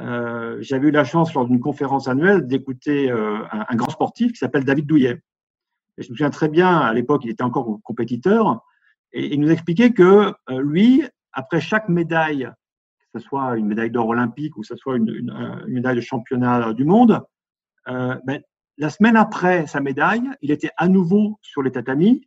Euh, 0.00 0.56
J'avais 0.62 0.88
eu 0.88 0.90
la 0.90 1.04
chance 1.04 1.34
lors 1.34 1.44
d'une 1.44 1.60
conférence 1.60 2.08
annuelle 2.08 2.46
d'écouter 2.46 3.10
euh, 3.10 3.44
un, 3.52 3.76
grand 3.76 3.90
sportif 3.90 4.32
qui 4.32 4.38
s'appelle 4.38 4.64
David 4.64 4.86
Douillet. 4.86 5.22
Et 5.98 6.02
je 6.02 6.10
me 6.10 6.16
souviens 6.16 6.30
très 6.30 6.48
bien, 6.48 6.78
à 6.78 6.94
l'époque, 6.94 7.26
il 7.26 7.30
était 7.30 7.42
encore 7.42 7.78
compétiteur, 7.82 8.64
et 9.12 9.34
il 9.34 9.38
nous 9.38 9.50
expliquait 9.50 9.90
que 9.90 10.32
euh, 10.48 10.62
lui, 10.62 11.04
après 11.34 11.60
chaque 11.60 11.90
médaille, 11.90 12.50
que 13.12 13.20
ce 13.20 13.26
soit 13.26 13.58
une 13.58 13.66
médaille 13.66 13.90
d'or 13.90 14.08
olympique 14.08 14.56
ou 14.56 14.62
que 14.62 14.66
ce 14.66 14.76
soit 14.76 14.96
une, 14.96 15.10
une, 15.14 15.30
une, 15.66 15.74
médaille 15.74 15.96
de 15.96 16.00
championnat 16.00 16.72
du 16.72 16.86
monde, 16.86 17.22
ben, 17.86 18.40
la 18.78 18.88
semaine 18.88 19.16
après 19.16 19.66
sa 19.66 19.80
médaille, 19.80 20.30
il 20.40 20.52
était 20.52 20.70
à 20.78 20.88
nouveau 20.88 21.38
sur 21.42 21.62
les 21.62 21.72
tatamis 21.72 22.26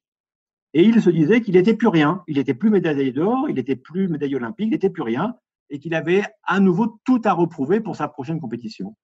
et 0.74 0.84
il 0.84 1.02
se 1.02 1.10
disait 1.10 1.42
qu'il 1.42 1.54
n'était 1.54 1.76
plus 1.76 1.88
rien. 1.88 2.24
Il 2.28 2.38
n'était 2.38 2.56
plus 2.56 2.70
médaillé 2.70 3.12
d'or, 3.12 3.46
il 3.48 3.56
n'était 3.56 3.76
plus 3.76 4.08
médaillé 4.08 4.36
olympique, 4.36 4.68
il 4.68 4.72
n'était 4.72 4.90
plus 4.90 5.04
rien. 5.04 5.36
Et 5.70 5.80
qu'il 5.80 5.94
avait 5.94 6.24
à 6.44 6.60
nouveau 6.60 7.00
tout 7.06 7.22
à 7.26 7.34
reprouver 7.34 7.80
pour 7.80 7.96
sa 7.96 8.08
prochaine 8.08 8.40
compétition. 8.40 8.96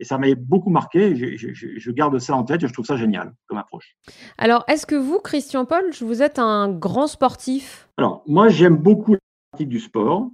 Et 0.00 0.04
ça 0.04 0.16
m'a 0.16 0.32
beaucoup 0.36 0.70
marqué. 0.70 1.16
Je, 1.16 1.52
je, 1.52 1.90
garde 1.90 2.18
ça 2.20 2.36
en 2.36 2.44
tête 2.44 2.62
et 2.62 2.68
je 2.68 2.72
trouve 2.72 2.86
ça 2.86 2.96
génial 2.96 3.34
comme 3.46 3.58
approche. 3.58 3.96
Alors, 4.38 4.64
est-ce 4.68 4.86
que 4.86 4.94
vous, 4.94 5.18
Christian 5.18 5.64
Paul, 5.64 5.90
vous 6.00 6.22
êtes 6.22 6.38
un 6.38 6.70
grand 6.70 7.08
sportif? 7.08 7.88
Alors, 7.96 8.22
moi, 8.26 8.48
j'aime 8.48 8.76
beaucoup 8.76 9.14
la 9.14 9.18
pratique 9.50 9.68
du 9.68 9.80
sport, 9.80 10.30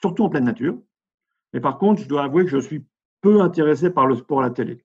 surtout 0.00 0.24
en 0.24 0.28
pleine 0.28 0.44
nature. 0.44 0.76
Mais 1.52 1.60
par 1.60 1.78
contre, 1.78 2.02
je 2.02 2.08
dois 2.08 2.24
avouer 2.24 2.44
que 2.44 2.50
je 2.50 2.58
suis 2.58 2.84
peu 3.20 3.40
intéressé 3.40 3.90
par 3.90 4.06
le 4.06 4.16
sport 4.16 4.40
à 4.40 4.42
la 4.42 4.50
télé. 4.50 4.84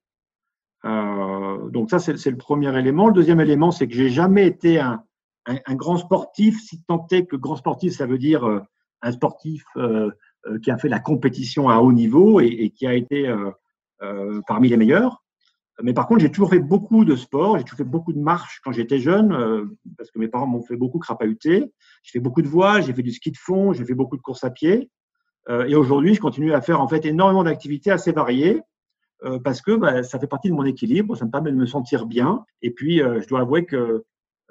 Euh, 0.85 1.69
donc 1.69 1.89
ça, 1.89 1.97
c'est 1.99 2.29
le 2.29 2.37
premier 2.37 2.77
élément. 2.77 3.07
Le 3.07 3.13
deuxième 3.13 3.41
élément, 3.41 3.71
c'est 3.71 3.87
que 3.87 3.93
j'ai 3.93 4.09
jamais 4.09 4.45
été 4.45 4.79
un, 4.79 5.03
un, 5.45 5.75
grand 5.75 5.97
sportif, 5.97 6.59
si 6.61 6.81
tant 6.83 7.05
est 7.11 7.25
que 7.25 7.35
grand 7.35 7.55
sportif, 7.55 7.93
ça 7.93 8.05
veut 8.05 8.17
dire 8.17 8.43
euh, 8.43 8.59
un 9.01 9.11
sportif 9.11 9.63
euh, 9.77 10.11
euh, 10.45 10.59
qui 10.59 10.71
a 10.71 10.77
fait 10.77 10.89
la 10.89 10.99
compétition 10.99 11.69
à 11.69 11.77
haut 11.77 11.91
niveau 11.91 12.39
et, 12.39 12.71
qui 12.75 12.85
a 12.87 12.93
été 12.93 13.33
parmi 14.47 14.69
les 14.69 14.77
meilleurs. 14.77 15.23
Mais 15.83 15.93
par 15.93 16.07
contre, 16.07 16.21
j'ai 16.21 16.31
toujours 16.31 16.49
fait 16.49 16.59
beaucoup 16.59 17.05
de 17.05 17.15
sport, 17.15 17.57
j'ai 17.57 17.63
toujours 17.63 17.77
fait 17.77 17.83
beaucoup 17.83 18.13
de 18.13 18.19
marches 18.19 18.59
quand 18.63 18.71
j'étais 18.71 18.99
jeune, 18.99 19.75
parce 19.97 20.11
que 20.11 20.19
mes 20.19 20.27
parents 20.27 20.47
m'ont 20.47 20.61
fait 20.61 20.75
beaucoup 20.75 20.99
crapahuter. 20.99 21.71
J'ai 22.03 22.11
fait 22.11 22.19
beaucoup 22.19 22.41
de 22.41 22.47
voile, 22.47 22.83
j'ai 22.83 22.93
fait 22.93 23.03
du 23.03 23.11
ski 23.11 23.31
de 23.31 23.37
fond, 23.37 23.73
j'ai 23.73 23.85
fait 23.85 23.93
beaucoup 23.93 24.17
de 24.17 24.21
courses 24.21 24.43
à 24.43 24.49
pied. 24.49 24.89
Et 25.49 25.75
aujourd'hui, 25.75 26.15
je 26.15 26.19
continue 26.19 26.53
à 26.53 26.61
faire 26.61 26.81
en 26.81 26.87
fait 26.87 27.05
énormément 27.05 27.43
d'activités 27.43 27.91
assez 27.91 28.11
variées, 28.11 28.61
parce 29.43 29.61
que 29.61 29.75
bah, 29.75 30.03
ça 30.03 30.19
fait 30.19 30.27
partie 30.27 30.49
de 30.49 30.55
mon 30.55 30.65
équilibre, 30.65 31.15
ça 31.15 31.25
me 31.25 31.31
permet 31.31 31.51
de 31.51 31.57
me 31.57 31.67
sentir 31.67 32.05
bien. 32.05 32.43
Et 32.61 32.71
puis, 32.71 32.97
je 32.97 33.27
dois 33.27 33.41
avouer 33.41 33.65
que 33.65 34.03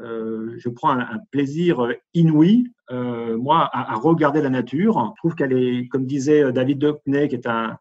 je 0.03 0.69
prends 0.69 0.91
un, 0.91 1.19
plaisir 1.31 1.87
inouï, 2.15 2.73
moi, 2.91 3.69
à, 3.73 3.95
regarder 3.95 4.41
la 4.43 4.51
nature. 4.51 5.13
Je 5.17 5.21
trouve 5.21 5.35
qu'elle 5.35 5.53
est, 5.53 5.89
comme 5.89 6.07
disait 6.07 6.53
David 6.53 6.79
Duckney, 6.79 7.29
qui 7.29 7.35
est 7.35 7.47
un, 7.47 7.79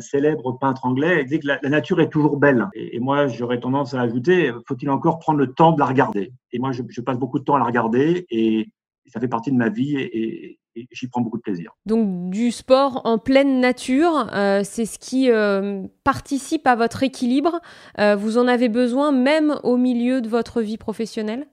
célèbre 0.00 0.58
peintre 0.58 0.84
anglais, 0.84 1.22
il 1.22 1.26
dit 1.26 1.40
que 1.40 1.46
la, 1.46 1.58
nature 1.68 2.00
est 2.00 2.10
toujours 2.10 2.36
belle. 2.36 2.68
Et, 2.74 3.00
moi, 3.00 3.26
j'aurais 3.26 3.60
tendance 3.60 3.94
à 3.94 4.00
ajouter, 4.00 4.52
faut-il 4.68 4.90
encore 4.90 5.18
prendre 5.18 5.38
le 5.38 5.52
temps 5.52 5.72
de 5.72 5.80
la 5.80 5.86
regarder? 5.86 6.32
Et 6.52 6.58
moi, 6.58 6.70
je, 6.72 7.00
passe 7.00 7.18
beaucoup 7.18 7.38
de 7.38 7.44
temps 7.44 7.56
à 7.56 7.58
la 7.58 7.64
regarder 7.64 8.26
et, 8.30 8.68
ça 9.06 9.20
fait 9.20 9.28
partie 9.28 9.52
de 9.52 9.56
ma 9.56 9.68
vie 9.68 10.56
j'y 10.90 11.08
prends 11.08 11.20
beaucoup 11.20 11.36
de 11.36 11.42
plaisir. 11.42 11.72
Donc 11.86 12.30
du 12.30 12.50
sport 12.50 13.02
en 13.04 13.18
pleine 13.18 13.60
nature, 13.60 14.28
euh, 14.32 14.62
c'est 14.64 14.86
ce 14.86 14.98
qui 14.98 15.30
euh, 15.30 15.82
participe 16.04 16.66
à 16.66 16.76
votre 16.76 17.02
équilibre. 17.02 17.60
Euh, 17.98 18.16
vous 18.16 18.38
en 18.38 18.46
avez 18.46 18.68
besoin 18.68 19.12
même 19.12 19.56
au 19.62 19.76
milieu 19.76 20.20
de 20.20 20.28
votre 20.28 20.60
vie 20.60 20.78
professionnelle? 20.78 21.46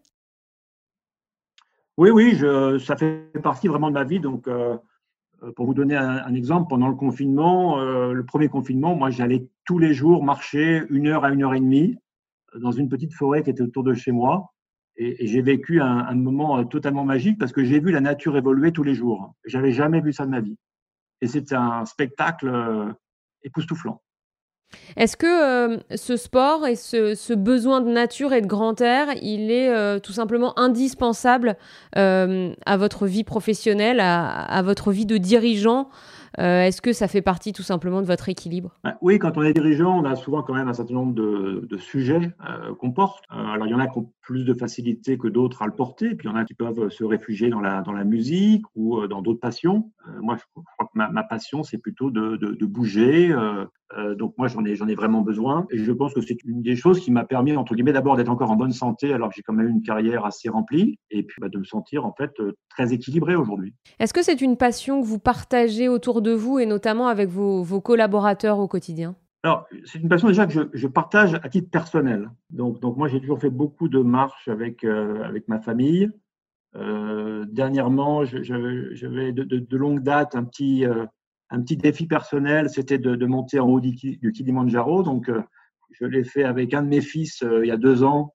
Oui, 1.98 2.10
oui, 2.10 2.34
je, 2.36 2.78
ça 2.80 2.96
fait 2.96 3.32
partie 3.44 3.68
vraiment 3.68 3.90
de 3.90 3.94
ma 3.94 4.04
vie. 4.04 4.20
Donc 4.20 4.50
pour 5.56 5.66
vous 5.66 5.74
donner 5.74 5.96
un, 5.96 6.34
exemple, 6.34 6.68
pendant 6.70 6.88
le 6.88 6.96
confinement, 6.96 7.80
le 7.80 8.26
premier 8.26 8.48
confinement, 8.48 8.96
moi, 8.96 9.12
j'allais 9.12 9.48
tous 9.66 9.78
les 9.78 9.94
jours 9.94 10.24
marcher 10.24 10.84
une 10.90 11.08
heure 11.08 11.26
à 11.26 11.32
une 11.32 11.44
heure 11.44 11.54
et 11.54 11.60
demie 11.60 11.98
dans 12.56 12.72
une 12.72 12.90
petite 12.90 13.14
forêt 13.14 13.44
qui 13.44 13.50
était 13.50 13.62
autour 13.62 13.84
de 13.84 13.94
chez 13.94 14.12
moi. 14.12 14.52
Et, 14.98 15.28
j'ai 15.28 15.42
vécu 15.42 15.82
un, 15.82 16.14
moment 16.16 16.64
totalement 16.66 17.06
magique 17.06 17.40
parce 17.40 17.52
que 17.52 17.64
j'ai 17.64 17.80
vu 17.80 17.92
la 17.92 18.02
nature 18.02 18.38
évoluer 18.38 18.72
tous 18.72 18.84
les 18.84 18.96
jours. 18.96 19.34
J'avais 19.46 19.72
jamais 19.72 20.02
vu 20.02 20.14
ça 20.14 20.26
de 20.26 20.32
ma 20.32 20.42
vie. 20.42 20.58
Et 21.22 21.28
c'est 21.28 21.54
un 21.54 21.86
spectacle 21.86 22.52
époustouflant. 23.44 24.02
Est-ce 24.98 25.18
que 25.18 25.26
euh, 25.26 25.78
ce 25.96 26.18
sport 26.18 26.68
et 26.68 26.76
ce, 26.76 27.34
besoin 27.34 27.82
de 27.82 27.90
nature 27.90 28.34
et 28.34 28.42
de 28.42 28.48
grand 28.48 28.80
air, 28.82 29.08
il 29.22 29.52
est 29.52 29.70
euh, 29.70 30.00
tout 30.00 30.14
simplement 30.14 30.58
indispensable 30.60 31.58
euh, 31.98 32.54
à 32.66 32.78
votre 32.78 33.08
vie 33.08 33.24
professionnelle, 33.24 34.00
à, 34.02 34.62
votre 34.64 34.92
vie 34.92 35.06
de 35.06 35.18
dirigeant 35.18 35.90
euh, 36.40 36.64
est-ce 36.64 36.82
que 36.82 36.94
ça 36.94 37.08
fait 37.08 37.22
partie 37.22 37.54
tout 37.54 37.64
simplement 37.64 38.02
de 38.02 38.08
votre 38.08 38.30
équilibre? 38.30 38.78
Oui, 39.02 39.20
quand 39.20 39.38
on 39.38 39.44
est 39.44 39.54
dirigeant, 39.54 40.00
on 40.00 40.06
a 40.06 40.16
souvent 40.16 40.44
quand 40.44 40.54
même 40.54 40.68
un 40.68 40.74
certain 40.74 40.94
nombre 40.94 41.14
de, 41.14 41.78
sujets 41.78 42.32
euh, 42.48 42.74
qu'on 42.76 42.92
porte. 42.92 43.26
Euh, 43.32 43.44
alors, 43.44 43.68
il 43.68 43.72
y 43.72 43.74
en 43.74 43.80
a 43.80 43.88
qui 43.88 43.98
ont 43.98 44.12
plus 44.22 44.46
de 44.46 44.54
facilité 44.54 45.18
que 45.18 45.28
d'autres 45.28 45.62
à 45.62 45.66
le 45.66 45.74
porter, 45.74 46.16
puis 46.16 46.28
il 46.28 46.32
y 46.32 46.34
en 46.34 46.38
a 46.38 46.46
qui 46.46 46.54
peuvent 46.54 46.90
se 46.90 47.04
réfugier 47.04 47.50
dans 47.50 47.60
la, 47.60 47.82
dans 47.82 47.92
la 47.92 48.04
musique 48.04 48.64
ou 48.76 49.06
dans 49.08 49.22
d'autres 49.22 49.40
passions. 49.40 49.92
moi, 50.22 50.38
je 50.38 50.62
ma, 50.94 51.24
passion, 51.24 51.64
c'est 51.64 51.78
plutôt 51.78 52.12
de, 52.12 52.36
de, 52.38 52.66
bouger. 52.66 53.34
donc, 54.18 54.34
moi, 54.38 54.48
j'en 54.48 54.64
ai, 54.66 54.76
j'en 54.76 54.88
ai 54.88 54.96
vraiment 54.96 55.22
besoin. 55.22 55.66
Et 55.72 55.78
je 55.78 55.92
pense 55.92 56.14
que 56.14 56.22
c'est 56.22 56.44
une 56.46 56.62
des 56.62 56.76
choses 56.76 57.00
qui 57.00 57.12
m'a 57.12 57.24
permis, 57.24 57.56
entre 57.56 57.76
guillemets, 57.76 57.94
d'abord 57.94 58.18
d'être 58.18 58.30
encore 58.30 58.52
en 58.52 58.56
bonne 58.56 58.72
santé, 58.72 59.14
alors 59.14 59.30
que 59.30 59.36
j'ai 59.36 59.42
quand 59.42 59.54
même 59.54 59.68
une 59.68 59.82
carrière 59.82 60.26
assez 60.26 60.50
remplie, 60.50 61.00
et 61.10 61.24
puis 61.24 61.40
bah, 61.40 61.50
de 61.50 61.58
me 61.58 61.64
sentir 61.64 62.06
en 62.06 62.14
fait 62.14 62.32
très 62.70 62.94
équilibré 62.94 63.36
aujourd'hui. 63.36 63.74
Est-ce 64.00 64.14
que 64.14 64.24
c'est 64.24 64.42
une 64.42 64.58
passion 64.58 65.02
que 65.02 65.06
vous 65.06 65.20
partagez 65.20 65.88
autour 65.88 66.22
de 66.22 66.32
vous 66.32 66.60
et 66.60 66.66
notamment 66.66 67.08
avec 67.08 67.30
vos, 67.30 67.82
collaborateurs 67.82 68.60
au 68.60 68.68
quotidien? 68.68 69.16
Alors, 69.44 69.66
c'est 69.86 70.00
une 70.00 70.10
passion 70.10 70.28
déjà 70.28 70.46
que 70.46 70.70
je, 70.72 70.88
partage 70.88 71.34
à 71.34 71.50
titre 71.50 71.70
personnel. 71.72 72.30
Donc, 72.52 72.80
donc 72.80 72.98
moi, 72.98 73.08
j'ai 73.08 73.20
toujours 73.20 73.40
fait 73.40 73.50
beaucoup 73.50 73.90
de 73.90 74.00
marches 74.00 74.48
avec, 74.48 74.84
euh, 74.84 75.24
avec 75.24 75.48
ma 75.48 75.60
famille. 75.60 76.10
Euh, 76.76 77.46
dernièrement, 77.50 78.24
j'avais 78.24 79.32
de, 79.34 79.44
de, 79.44 79.78
longue 79.78 80.02
date 80.02 80.36
un 80.36 80.44
petit, 80.44 80.86
euh, 80.86 81.06
un 81.50 81.62
petit 81.62 81.78
défi 81.78 82.08
personnel, 82.08 82.70
c'était 82.70 82.98
de, 82.98 83.26
monter 83.26 83.60
en 83.60 83.68
haut 83.68 83.82
du, 83.82 83.92
du 83.92 84.32
Kilimanjaro. 84.32 85.04
Donc, 85.04 85.30
je 85.92 86.06
l'ai 86.06 86.24
fait 86.24 86.44
avec 86.44 86.74
un 86.74 86.84
de 86.84 86.88
mes 86.88 87.02
fils 87.02 87.44
il 87.44 87.68
y 87.68 87.72
a 87.72 87.78
deux 87.78 88.04
ans 88.04 88.34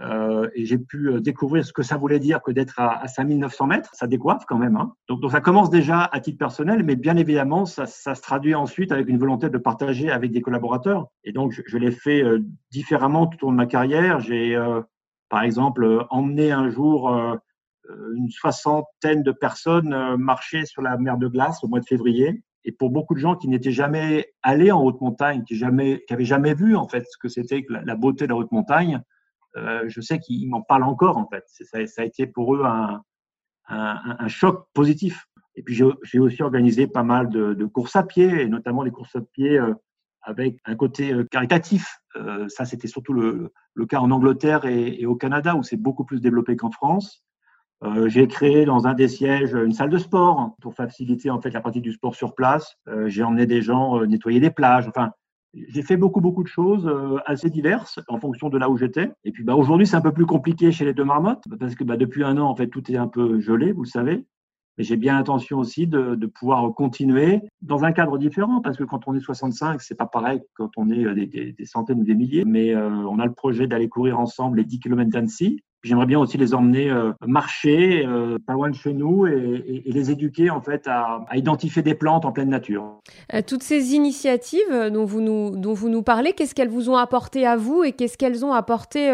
euh, 0.00 0.48
et 0.54 0.64
j'ai 0.64 0.78
pu 0.78 1.08
euh, 1.08 1.20
découvrir 1.20 1.64
ce 1.64 1.72
que 1.72 1.82
ça 1.82 1.96
voulait 1.96 2.18
dire 2.18 2.40
que 2.42 2.50
d'être 2.50 2.80
à, 2.80 3.02
à 3.02 3.08
5900 3.08 3.66
mètres. 3.66 3.90
Ça 3.92 4.06
décoiffe 4.06 4.44
quand 4.46 4.56
même. 4.56 4.76
Hein. 4.76 4.94
Donc, 5.08 5.20
donc, 5.20 5.30
ça 5.30 5.40
commence 5.40 5.68
déjà 5.68 6.04
à 6.04 6.20
titre 6.20 6.38
personnel, 6.38 6.82
mais 6.84 6.96
bien 6.96 7.16
évidemment, 7.16 7.66
ça, 7.66 7.86
ça, 7.86 8.14
se 8.14 8.22
traduit 8.22 8.54
ensuite 8.54 8.92
avec 8.92 9.08
une 9.08 9.18
volonté 9.18 9.50
de 9.50 9.58
partager 9.58 10.10
avec 10.10 10.30
des 10.30 10.40
collaborateurs. 10.40 11.08
Et 11.24 11.32
donc, 11.32 11.52
je, 11.52 11.62
je 11.66 11.76
l'ai 11.76 11.90
fait 11.90 12.22
euh, 12.22 12.40
différemment 12.70 13.26
tout 13.26 13.44
au 13.44 13.48
long 13.48 13.52
de 13.52 13.56
ma 13.58 13.66
carrière. 13.66 14.20
J'ai, 14.20 14.58
par 15.28 15.42
exemple, 15.42 16.06
emmené 16.10 16.50
un 16.50 16.70
jour 16.70 17.14
une 18.14 18.30
soixantaine 18.30 19.22
de 19.22 19.32
personnes 19.32 20.16
marcher 20.16 20.64
sur 20.64 20.82
la 20.82 20.96
mer 20.96 21.18
de 21.18 21.28
glace 21.28 21.64
au 21.64 21.68
mois 21.68 21.80
de 21.80 21.86
février. 21.86 22.42
Et 22.64 22.72
pour 22.72 22.90
beaucoup 22.90 23.14
de 23.14 23.20
gens 23.20 23.36
qui 23.36 23.48
n'étaient 23.48 23.72
jamais 23.72 24.32
allés 24.42 24.70
en 24.70 24.82
haute 24.82 25.00
montagne, 25.00 25.44
qui 25.44 25.56
jamais, 25.56 26.04
qui 26.06 26.12
avaient 26.12 26.24
jamais 26.24 26.54
vu 26.54 26.76
en 26.76 26.86
fait 26.86 27.04
ce 27.10 27.16
que 27.18 27.28
c'était 27.28 27.64
que 27.64 27.72
la 27.72 27.94
beauté 27.94 28.26
de 28.26 28.30
la 28.30 28.36
haute 28.36 28.52
montagne, 28.52 29.02
euh, 29.56 29.84
je 29.88 30.00
sais 30.00 30.18
qu'ils 30.18 30.48
m'en 30.48 30.62
parlent 30.62 30.84
encore 30.84 31.16
en 31.16 31.26
fait. 31.26 31.44
Ça, 31.48 31.78
a 31.78 32.04
été 32.04 32.26
pour 32.26 32.54
eux 32.54 32.62
un, 32.64 33.02
choc 34.28 34.66
positif. 34.74 35.26
Et 35.56 35.62
puis 35.62 35.74
j'ai 35.74 36.18
aussi 36.18 36.42
organisé 36.42 36.86
pas 36.86 37.02
mal 37.02 37.28
de, 37.28 37.64
courses 37.66 37.96
à 37.96 38.02
pied, 38.02 38.42
et 38.42 38.48
notamment 38.48 38.82
les 38.82 38.90
courses 38.90 39.16
à 39.16 39.20
pied 39.20 39.58
euh, 39.58 39.74
avec 40.22 40.58
un 40.64 40.76
côté 40.76 41.12
euh, 41.12 41.24
caritatif. 41.24 41.98
Euh, 42.16 42.48
ça, 42.48 42.64
c'était 42.64 42.88
surtout 42.88 43.12
le, 43.12 43.52
cas 43.88 44.00
en 44.00 44.10
Angleterre 44.10 44.66
et, 44.66 45.00
et 45.00 45.06
au 45.06 45.16
Canada, 45.16 45.56
où 45.56 45.62
c'est 45.62 45.76
beaucoup 45.76 46.04
plus 46.04 46.20
développé 46.20 46.56
qu'en 46.56 46.70
France. 46.70 47.24
Euh, 47.82 48.08
j'ai 48.08 48.28
créé 48.28 48.64
dans 48.66 48.86
un 48.86 48.94
des 48.94 49.08
sièges 49.08 49.54
une 49.54 49.72
salle 49.72 49.90
de 49.90 49.98
sport 49.98 50.54
pour 50.60 50.74
faciliter 50.74 51.30
en 51.30 51.40
fait 51.40 51.50
la 51.50 51.60
pratique 51.60 51.82
du 51.82 51.92
sport 51.92 52.14
sur 52.14 52.34
place. 52.34 52.76
Euh, 52.88 53.08
j'ai 53.08 53.22
emmené 53.22 53.46
des 53.46 53.62
gens 53.62 54.04
nettoyer 54.04 54.40
des 54.40 54.50
plages. 54.50 54.86
Enfin, 54.88 55.12
j'ai 55.54 55.82
fait 55.82 55.96
beaucoup, 55.96 56.20
beaucoup 56.20 56.42
de 56.42 56.48
choses 56.48 56.86
euh, 56.86 57.18
assez 57.26 57.50
diverses 57.50 57.98
en 58.08 58.18
fonction 58.18 58.48
de 58.48 58.58
là 58.58 58.70
où 58.70 58.76
j'étais. 58.76 59.10
Et 59.24 59.32
puis 59.32 59.42
bah, 59.42 59.56
aujourd'hui, 59.56 59.86
c'est 59.86 59.96
un 59.96 60.00
peu 60.00 60.12
plus 60.12 60.26
compliqué 60.26 60.70
chez 60.72 60.84
les 60.84 60.94
deux 60.94 61.04
marmottes 61.04 61.42
parce 61.58 61.74
que 61.74 61.84
bah, 61.84 61.96
depuis 61.96 62.22
un 62.22 62.38
an, 62.38 62.48
en 62.48 62.54
fait, 62.54 62.68
tout 62.68 62.90
est 62.90 62.96
un 62.96 63.08
peu 63.08 63.40
gelé, 63.40 63.72
vous 63.72 63.82
le 63.82 63.88
savez. 63.88 64.24
Mais 64.78 64.84
j'ai 64.84 64.96
bien 64.96 65.16
l'intention 65.16 65.58
aussi 65.58 65.86
de, 65.88 66.14
de, 66.14 66.26
pouvoir 66.26 66.72
continuer 66.74 67.40
dans 67.60 67.84
un 67.84 67.92
cadre 67.92 68.16
différent 68.16 68.60
parce 68.60 68.76
que 68.76 68.84
quand 68.84 69.08
on 69.08 69.14
est 69.14 69.20
65, 69.20 69.82
c'est 69.82 69.96
pas 69.96 70.06
pareil 70.06 70.40
quand 70.54 70.70
on 70.76 70.88
est 70.88 71.14
des, 71.14 71.26
des, 71.26 71.52
des 71.52 71.66
centaines 71.66 72.00
ou 72.00 72.04
des 72.04 72.14
milliers. 72.14 72.44
Mais 72.44 72.74
euh, 72.74 72.88
on 72.88 73.18
a 73.18 73.26
le 73.26 73.32
projet 73.32 73.66
d'aller 73.66 73.88
courir 73.88 74.20
ensemble 74.20 74.58
les 74.58 74.64
10 74.64 74.78
km 74.78 75.10
d'Annecy 75.10 75.62
J'aimerais 75.82 76.06
bien 76.06 76.18
aussi 76.18 76.36
les 76.36 76.52
emmener 76.52 76.90
euh, 76.90 77.12
marcher 77.26 78.04
euh, 78.06 78.38
pas 78.46 78.52
loin 78.52 78.68
de 78.68 78.74
chez 78.74 78.92
nous 78.92 79.26
et, 79.26 79.82
les 79.86 80.10
éduquer 80.10 80.50
en 80.50 80.60
fait 80.60 80.86
à, 80.86 81.24
identifier 81.34 81.82
des 81.82 81.94
plantes 81.94 82.26
en 82.26 82.32
pleine 82.32 82.50
nature. 82.50 83.00
Euh, 83.32 83.40
toutes 83.46 83.62
ces 83.62 83.94
initiatives 83.94 84.90
dont 84.92 85.04
vous 85.06 85.22
nous, 85.22 85.56
dont 85.56 85.72
vous 85.72 85.88
nous 85.88 86.02
parlez, 86.02 86.34
qu'est-ce 86.34 86.54
qu'elles 86.54 86.68
vous 86.68 86.90
ont 86.90 86.96
apporté 86.96 87.46
à 87.46 87.56
vous 87.56 87.82
et 87.82 87.92
qu'est-ce 87.92 88.18
qu'elles 88.18 88.44
ont 88.44 88.52
apporté 88.52 89.10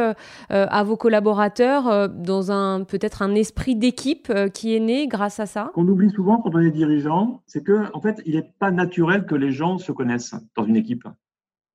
à 0.49 0.83
vos 0.83 0.97
collaborateurs 0.97 2.09
dans 2.09 2.51
un 2.51 2.85
peut-être 2.85 3.23
un 3.23 3.35
esprit 3.35 3.77
d'équipe 3.77 4.33
qui 4.53 4.75
est 4.75 4.81
né 4.81 5.07
grâce 5.07 5.41
à 5.41 5.47
ça? 5.47 5.71
Qu'on 5.75 5.87
oublie 5.89 6.11
souvent 6.11 6.39
quand 6.39 6.55
on 6.55 6.61
est 6.61 6.71
dirigeant, 6.71 7.43
c'est 7.47 7.63
que 7.63 7.85
en 7.95 8.01
fait, 8.01 8.21
il 8.27 8.35
n'est 8.35 8.51
pas 8.59 8.71
naturel 8.71 9.27
que 9.27 9.35
les 9.35 9.53
gens 9.53 9.79
se 9.79 9.93
connaissent 9.93 10.35
dans 10.57 10.65
une 10.65 10.77
équipe. 10.77 11.07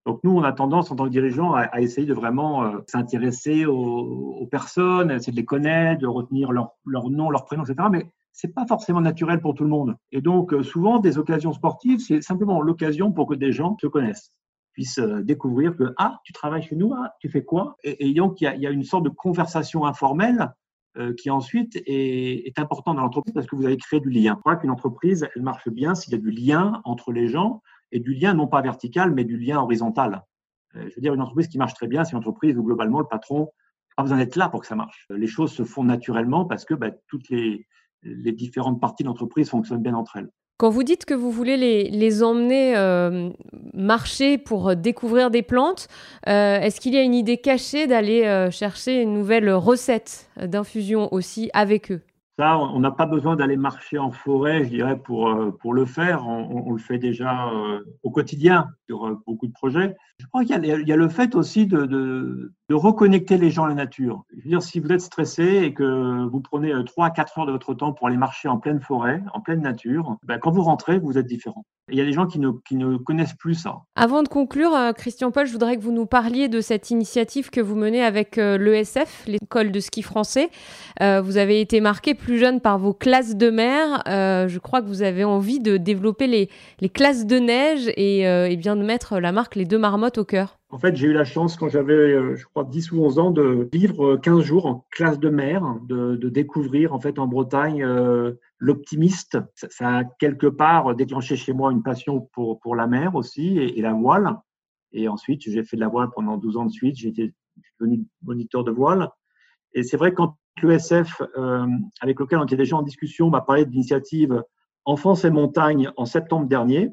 Donc 0.05 0.19
nous, 0.23 0.31
on 0.31 0.43
a 0.43 0.51
tendance 0.51 0.91
en 0.91 0.95
tant 0.95 1.05
que 1.05 1.09
dirigeant 1.09 1.53
à, 1.53 1.79
essayer 1.79 2.07
de 2.07 2.13
vraiment 2.13 2.63
euh, 2.63 2.79
s'intéresser 2.87 3.65
aux, 3.65 4.47
personnes, 4.49 5.11
essayer 5.11 5.31
de 5.31 5.37
les 5.37 5.45
connaître, 5.45 6.01
de 6.01 6.07
retenir 6.07 6.51
leur, 6.51 6.71
leur 6.85 7.09
nom, 7.09 7.29
leur 7.29 7.45
prénom, 7.45 7.63
etc. 7.63 7.87
Mais 7.91 8.05
c'est 8.31 8.53
pas 8.53 8.65
forcément 8.65 9.01
naturel 9.01 9.41
pour 9.41 9.53
tout 9.53 9.63
le 9.63 9.69
monde. 9.69 9.95
Et 10.11 10.21
donc 10.21 10.53
euh, 10.53 10.63
souvent, 10.63 10.99
des 10.99 11.17
occasions 11.19 11.53
sportives, 11.53 11.99
c'est 11.99 12.21
simplement 12.21 12.61
l'occasion 12.61 13.11
pour 13.11 13.27
que 13.27 13.35
des 13.35 13.51
gens 13.51 13.77
se 13.79 13.87
connaissent 13.87 14.31
puissent 14.73 14.99
euh, 14.99 15.21
découvrir 15.21 15.75
que 15.75 15.93
ah 15.97 16.19
tu 16.23 16.31
travailles 16.31 16.61
chez 16.61 16.77
nous 16.77 16.93
ah 16.93 17.13
tu 17.19 17.27
fais 17.27 17.43
quoi? 17.43 17.75
Et, 17.83 18.13
donc 18.13 18.39
il 18.39 18.45
y, 18.45 18.47
a, 18.47 18.55
y, 18.55 18.65
a, 18.65 18.69
une 18.71 18.85
sorte 18.85 19.03
de 19.03 19.09
conversation 19.09 19.85
informelle 19.85 20.53
qui 21.17 21.29
ensuite 21.29 21.77
est, 21.85 22.47
est 22.47 22.59
importante 22.59 22.97
dans 22.97 23.03
l'entreprise 23.03 23.33
parce 23.33 23.47
que 23.47 23.55
vous 23.55 23.65
avez 23.65 23.77
créé 23.77 24.01
du 24.01 24.09
lien. 24.09 24.33
Je 24.35 24.39
crois 24.41 24.57
qu'une 24.57 24.69
entreprise 24.69 25.25
elle 25.35 25.41
marche 25.41 25.69
bien 25.69 25.95
s'il 25.95 26.11
y 26.11 26.15
a 26.17 26.19
du 26.19 26.31
lien 26.31 26.81
entre 26.83 27.13
les 27.13 27.29
gens 27.29 27.61
et 27.91 27.99
du 27.99 28.13
lien 28.13 28.33
non 28.33 28.47
pas 28.47 28.61
vertical, 28.61 29.11
mais 29.11 29.23
du 29.23 29.37
lien 29.37 29.59
horizontal. 29.59 30.23
Euh, 30.75 30.87
je 30.89 30.95
veux 30.95 31.01
dire, 31.01 31.13
une 31.13 31.21
entreprise 31.21 31.47
qui 31.47 31.57
marche 31.57 31.73
très 31.73 31.87
bien, 31.87 32.03
c'est 32.03 32.11
une 32.11 32.19
entreprise 32.19 32.57
où 32.57 32.63
globalement 32.63 32.99
le 32.99 33.07
patron 33.07 33.39
n'a 33.39 33.95
pas 33.97 34.03
besoin 34.03 34.17
d'être 34.17 34.35
là 34.35 34.49
pour 34.49 34.61
que 34.61 34.67
ça 34.67 34.75
marche. 34.75 35.07
Les 35.09 35.27
choses 35.27 35.51
se 35.51 35.63
font 35.63 35.83
naturellement 35.83 36.45
parce 36.45 36.65
que 36.65 36.73
bah, 36.73 36.91
toutes 37.07 37.29
les, 37.29 37.65
différentes 38.03 38.81
parties 38.81 39.03
de 39.03 39.09
l'entreprise 39.09 39.49
fonctionnent 39.49 39.83
bien 39.83 39.93
entre 39.93 40.17
elles. 40.17 40.29
Quand 40.57 40.69
vous 40.69 40.83
dites 40.83 41.05
que 41.05 41.13
vous 41.13 41.31
voulez 41.31 41.57
les, 41.57 41.89
les 41.89 42.23
emmener 42.23 42.77
euh, 42.77 43.31
marcher 43.73 44.37
pour 44.37 44.75
découvrir 44.75 45.31
des 45.31 45.41
plantes, 45.41 45.87
euh, 46.27 46.59
est-ce 46.59 46.79
qu'il 46.79 46.93
y 46.93 46.97
a 46.97 47.01
une 47.01 47.15
idée 47.15 47.37
cachée 47.37 47.87
d'aller 47.87 48.49
chercher 48.51 49.01
une 49.01 49.13
nouvelle 49.13 49.51
recette 49.51 50.29
d'infusion 50.39 51.11
aussi 51.13 51.49
avec 51.53 51.91
eux? 51.91 52.01
On 52.41 52.79
n'a 52.79 52.91
pas 52.91 53.05
besoin 53.05 53.35
d'aller 53.35 53.55
marcher 53.55 53.97
en 53.97 54.11
forêt, 54.11 54.63
je 54.63 54.69
dirais, 54.69 54.97
pour, 54.97 55.29
euh, 55.29 55.51
le 55.71 55.85
faire. 55.85 56.27
On, 56.27 56.71
le 56.71 56.79
fait 56.79 56.97
déjà 56.97 57.49
euh, 57.49 57.83
au 58.03 58.09
quotidien 58.09 58.69
sur 58.87 59.07
euh, 59.07 59.21
beaucoup 59.27 59.47
de 59.47 59.53
projets. 59.53 59.95
Je 60.17 60.25
crois 60.25 60.43
qu'il 60.43 60.65
y, 60.65 60.91
a 60.91 60.95
le 60.95 61.09
fait 61.09 61.35
aussi 61.35 61.67
de, 61.67 62.51
de, 62.71 62.75
reconnecter 62.75 63.37
les 63.37 63.51
gens 63.51 63.65
à 63.65 63.69
la 63.69 63.75
nature. 63.75 64.23
Dire, 64.45 64.61
si 64.61 64.79
vous 64.79 64.91
êtes 64.91 65.01
stressé 65.01 65.61
et 65.63 65.73
que 65.73 66.27
vous 66.27 66.39
prenez 66.39 66.73
3 66.85 67.07
à 67.07 67.09
4 67.11 67.39
heures 67.39 67.45
de 67.45 67.51
votre 67.51 67.73
temps 67.73 67.93
pour 67.93 68.07
aller 68.07 68.17
marcher 68.17 68.47
en 68.47 68.57
pleine 68.57 68.81
forêt, 68.81 69.21
en 69.33 69.41
pleine 69.41 69.61
nature, 69.61 70.17
ben, 70.23 70.39
quand 70.39 70.51
vous 70.51 70.63
rentrez, 70.63 70.99
vous 70.99 71.17
êtes 71.17 71.27
différent. 71.27 71.65
il 71.89 71.97
y 71.97 72.01
a 72.01 72.05
des 72.05 72.13
gens 72.13 72.25
qui 72.25 72.39
ne, 72.39 72.97
connaissent 72.97 73.35
plus 73.35 73.55
ça. 73.55 73.81
Avant 73.95 74.23
de 74.23 74.27
conclure, 74.27 74.71
Christian 74.95 75.31
Paul, 75.31 75.45
je 75.45 75.51
voudrais 75.51 75.75
que 75.75 75.81
vous 75.81 75.91
nous 75.91 76.05
parliez 76.05 76.47
de 76.47 76.61
cette 76.61 76.89
initiative 76.89 77.49
que 77.49 77.61
vous 77.61 77.75
menez 77.75 78.03
avec 78.03 78.37
l'ESF, 78.37 79.25
l'école 79.27 79.71
de 79.71 79.79
ski 79.79 80.01
français. 80.01 80.49
vous 80.99 81.37
avez 81.37 81.61
été 81.61 81.81
marqué 81.81 82.13
plus 82.13 82.37
jeune 82.37 82.61
par 82.61 82.79
vos 82.79 82.93
classes 82.93 83.35
de 83.35 83.49
mer. 83.49 84.03
Euh, 84.07 84.47
je 84.47 84.59
crois 84.59 84.81
que 84.81 84.87
vous 84.87 85.01
avez 85.01 85.23
envie 85.23 85.59
de 85.59 85.77
développer 85.77 86.27
les, 86.27 86.49
classes 86.89 87.25
de 87.25 87.37
neige 87.37 87.91
et, 87.97 88.27
euh, 88.27 88.49
et, 88.49 88.55
bien 88.55 88.75
de 88.75 88.83
mettre 88.83 89.19
la 89.19 89.31
marque 89.31 89.55
Les 89.55 89.65
Deux 89.65 89.77
Marmottes 89.77 90.17
au 90.17 90.25
cœur. 90.25 90.60
En 90.71 90.79
fait, 90.79 90.95
j'ai 90.95 91.07
eu 91.07 91.13
la 91.13 91.25
chance, 91.25 91.57
quand 91.57 91.67
j'avais, 91.67 91.93
euh, 91.93 92.35
je 92.35 92.45
crois, 92.45 92.63
10 92.63 92.93
ou 92.93 93.03
11 93.03 93.19
ans, 93.19 93.31
de 93.31 93.69
vivre 93.73 94.15
15 94.15 94.41
jours 94.41 94.65
en 94.65 94.85
classe 94.89 95.19
de 95.19 95.29
mer, 95.29 95.63
de, 95.83 96.15
de 96.15 96.29
découvrir 96.29 96.93
en 96.93 96.99
fait 96.99 97.19
en 97.19 97.27
Bretagne 97.27 97.85
l'optimiste. 98.57 99.37
Ça, 99.55 99.97
a 99.97 100.03
quelque 100.05 100.47
part 100.47 100.95
déclenché 100.95 101.35
chez 101.35 101.51
moi 101.51 101.71
une 101.71 101.83
passion 101.83 102.29
pour, 102.33 102.59
pour 102.61 102.75
la 102.75 102.87
mer 102.87 103.15
aussi 103.15 103.57
et, 103.57 103.81
la 103.81 103.93
voile. 103.93 104.37
Et 104.93 105.09
ensuite, 105.09 105.41
j'ai 105.41 105.63
fait 105.63 105.75
de 105.75 105.81
la 105.81 105.89
voile 105.89 106.09
pendant 106.15 106.37
12 106.37 106.57
ans 106.57 106.65
de 106.65 106.71
suite. 106.71 107.03
Été 107.03 107.33
devenu 107.79 108.05
moniteur 108.21 108.63
de 108.63 108.71
voile. 108.71 109.09
Et 109.73 109.83
c'est 109.83 109.97
vrai, 109.97 110.13
quand 110.13 110.37
l'ESF, 110.61 111.21
euh, 111.37 111.65
avec 112.01 112.19
lequel 112.19 112.39
on 112.39 112.45
était 112.45 112.55
déjà 112.55 112.77
en 112.77 112.83
discussion, 112.83 113.29
m'a 113.29 113.41
parlé 113.41 113.65
de 113.65 113.71
l'initiative 113.71 114.43
Enfance 114.83 115.25
et 115.25 115.29
montagne 115.29 115.91
en 115.95 116.05
septembre 116.05 116.47
dernier, 116.47 116.89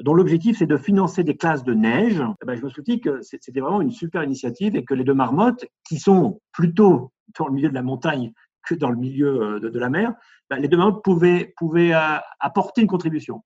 dont 0.00 0.14
l'objectif 0.14 0.58
c'est 0.58 0.66
de 0.66 0.76
financer 0.76 1.24
des 1.24 1.36
classes 1.36 1.64
de 1.64 1.74
neige. 1.74 2.22
Eh 2.42 2.46
ben, 2.46 2.56
je 2.56 2.64
me 2.64 2.70
suis 2.70 3.00
que 3.00 3.20
c'était 3.22 3.60
vraiment 3.60 3.80
une 3.80 3.90
super 3.90 4.22
initiative 4.22 4.76
et 4.76 4.84
que 4.84 4.94
les 4.94 5.04
deux 5.04 5.14
marmottes, 5.14 5.64
qui 5.86 5.98
sont 5.98 6.40
plutôt 6.52 7.12
dans 7.38 7.46
le 7.46 7.54
milieu 7.54 7.68
de 7.68 7.74
la 7.74 7.82
montagne 7.82 8.32
que 8.66 8.74
dans 8.74 8.90
le 8.90 8.96
milieu 8.96 9.42
euh, 9.42 9.60
de, 9.60 9.78
la 9.78 9.90
mer, 9.90 10.14
ben, 10.48 10.58
les 10.58 10.68
deux 10.68 10.76
marmottes 10.76 11.02
pouvaient, 11.02 11.52
pouvaient 11.56 11.94
euh, 11.94 12.18
apporter 12.40 12.80
une 12.80 12.86
contribution. 12.86 13.42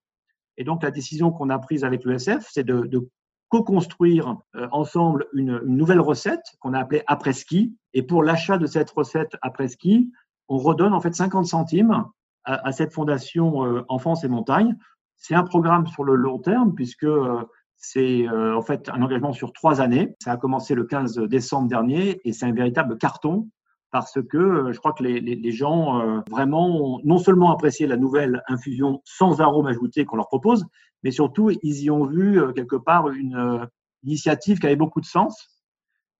Et 0.57 0.65
donc 0.65 0.83
la 0.83 0.91
décision 0.91 1.31
qu'on 1.33 1.50
a 1.50 1.59
prise 1.59 1.85
avec 1.85 2.05
l'ESF, 2.05 2.47
c'est 2.50 2.65
de, 2.65 2.83
de 2.83 3.09
co-construire 3.49 4.37
euh, 4.57 4.69
ensemble 4.73 5.26
une, 5.33 5.61
une, 5.65 5.76
nouvelle 5.76 6.00
recette 6.00 6.45
qu'on 6.61 6.75
a 6.75 6.81
appelée 6.81 7.03
après-ski. 7.07 7.76
Et 7.95 8.03
pour 8.03 8.23
l'achat 8.23 8.59
de 8.59 8.67
cette 8.67 8.91
recette 8.91 9.37
après-ski, 9.43 10.12
on 10.49 10.59
redonne 10.59 10.93
en 10.93 11.00
fait 11.00 11.15
50 11.15 11.47
centimes 11.47 12.05
à, 12.45 12.67
à 12.67 12.73
cette 12.73 12.93
fondation 12.93 13.65
euh, 13.65 13.85
Enfance 13.88 14.25
et 14.25 14.29
Montagne. 14.29 14.76
C'est 15.16 15.35
un 15.35 15.44
programme 15.44 15.87
sur 15.87 16.04
le 16.04 16.14
long 16.14 16.38
terme 16.38 16.75
puisque 16.75 17.04
euh, 17.04 17.42
c'est 17.76 18.26
en 18.28 18.62
fait 18.62 18.88
un 18.88 19.02
engagement 19.02 19.32
sur 19.32 19.52
trois 19.52 19.80
années. 19.80 20.16
Ça 20.23 20.32
a 20.32 20.37
commencé 20.37 20.75
le 20.75 20.85
15 20.85 21.18
décembre 21.28 21.68
dernier 21.68 22.20
et 22.25 22.32
c'est 22.32 22.46
un 22.46 22.52
véritable 22.52 22.96
carton 22.99 23.49
parce 23.92 24.20
que 24.23 24.73
je 24.73 24.78
crois 24.78 24.92
que 24.92 25.04
les, 25.04 25.52
gens 25.52 26.23
vraiment 26.30 26.66
ont 26.66 27.00
non 27.04 27.18
seulement 27.18 27.52
apprécié 27.52 27.87
la 27.87 27.96
nouvelle 27.96 28.42
infusion 28.49 29.02
sans 29.04 29.40
arôme 29.40 29.66
ajouté 29.66 30.04
qu'on 30.04 30.16
leur 30.16 30.26
propose, 30.26 30.66
mais 31.06 31.12
surtout, 31.12 31.50
ils 31.62 31.85
y 31.85 31.88
ont 31.88 32.04
vu 32.04 32.40
euh, 32.40 32.52
quelque 32.52 32.75
part 32.75 33.11
une 33.11 33.37
euh, 33.37 33.64
initiative 34.02 34.58
qui 34.58 34.66
avait 34.66 34.75
beaucoup 34.75 35.00
de 35.00 35.06
sens. 35.06 35.62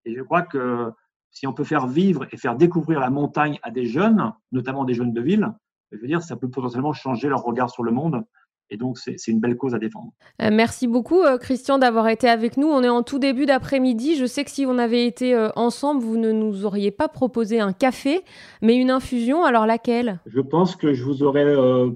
Et 0.05 0.15
je 0.15 0.23
crois 0.23 0.43
que 0.43 0.93
si 1.33 1.49
on 1.49 1.53
peut 1.53 1.65
faire 1.65 1.89
vivre 1.89 2.25
et 2.31 2.37
faire 2.37 2.55
découvrir 2.55 3.01
la 3.01 3.11
montagne 3.11 3.59
à 3.65 3.73
des 3.73 3.87
jeunes, 3.87 4.33
notamment 4.53 4.85
des 4.85 4.95
jeunes 4.95 5.13
de 5.13 5.21
ville, 5.21 5.53
je 5.91 5.99
veux 5.99 6.07
dire, 6.07 6.23
ça 6.23 6.37
peut 6.37 6.49
potentiellement 6.49 6.93
changer 6.93 7.29
leur 7.29 7.43
regard 7.43 7.69
sur 7.69 7.83
le 7.83 7.91
monde. 7.91 8.25
Et 8.71 8.77
donc, 8.77 8.99
c'est 8.99 9.29
une 9.29 9.41
belle 9.41 9.57
cause 9.57 9.75
à 9.75 9.79
défendre. 9.79 10.13
Euh, 10.43 10.51
merci 10.53 10.87
beaucoup, 10.87 11.23
Christian, 11.41 11.79
d'avoir 11.79 12.09
été 12.09 12.29
avec 12.29 12.57
nous. 12.57 12.67
On 12.67 12.83
est 12.83 12.89
en 12.89 13.03
tout 13.03 13.19
début 13.19 13.47
d'après-midi. 13.47 14.17
Je 14.17 14.27
sais 14.27 14.45
que 14.45 14.51
si 14.51 14.67
on 14.67 14.79
avait 14.79 15.07
été 15.07 15.37
ensemble, 15.55 16.03
vous 16.03 16.17
ne 16.17 16.33
nous 16.33 16.65
auriez 16.65 16.91
pas 16.91 17.09
proposé 17.09 17.61
un 17.61 17.73
café, 17.73 18.23
mais 18.63 18.77
une 18.77 18.91
infusion. 18.91 19.45
Alors, 19.45 19.67
laquelle? 19.67 20.21
Je 20.27 20.41
pense 20.41 20.75
que 20.77 20.95
je 20.95 21.05
vous 21.05 21.23
aurais 21.23 21.47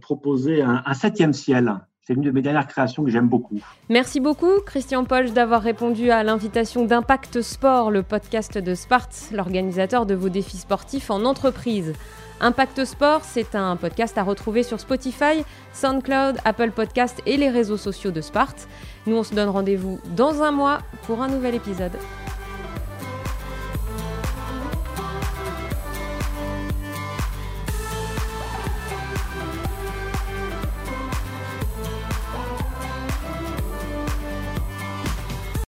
proposé 0.00 0.62
un, 0.62 0.82
un 0.86 0.94
septième 0.94 1.32
ciel. 1.32 1.74
C'est 2.02 2.14
une 2.14 2.22
de 2.22 2.30
mes 2.30 2.42
dernières 2.42 2.66
créations 2.66 3.04
que 3.04 3.10
j'aime 3.10 3.28
beaucoup. 3.28 3.60
Merci 3.88 4.20
beaucoup, 4.20 4.60
Christian 4.64 5.04
Paul, 5.04 5.32
d'avoir 5.32 5.62
répondu 5.62 6.10
à 6.10 6.22
l'invitation 6.22 6.84
d'Impact 6.84 7.42
Sport, 7.42 7.90
le 7.90 8.02
podcast 8.02 8.56
de 8.56 8.74
Sparte, 8.74 9.28
l'organisateur 9.32 10.06
de 10.06 10.14
vos 10.14 10.30
défis 10.30 10.56
sportifs 10.56 11.10
en 11.10 11.24
entreprise. 11.24 11.92
Impact 12.40 12.86
Sport, 12.86 13.20
c'est 13.22 13.54
un 13.54 13.76
podcast 13.76 14.16
à 14.16 14.22
retrouver 14.22 14.62
sur 14.62 14.80
Spotify, 14.80 15.44
SoundCloud, 15.74 16.38
Apple 16.44 16.70
Podcast 16.70 17.20
et 17.26 17.36
les 17.36 17.50
réseaux 17.50 17.76
sociaux 17.76 18.10
de 18.10 18.22
Sparte. 18.22 18.66
Nous, 19.06 19.16
on 19.16 19.22
se 19.22 19.34
donne 19.34 19.50
rendez-vous 19.50 20.00
dans 20.16 20.42
un 20.42 20.50
mois 20.50 20.78
pour 21.06 21.22
un 21.22 21.28
nouvel 21.28 21.54
épisode. 21.54 21.92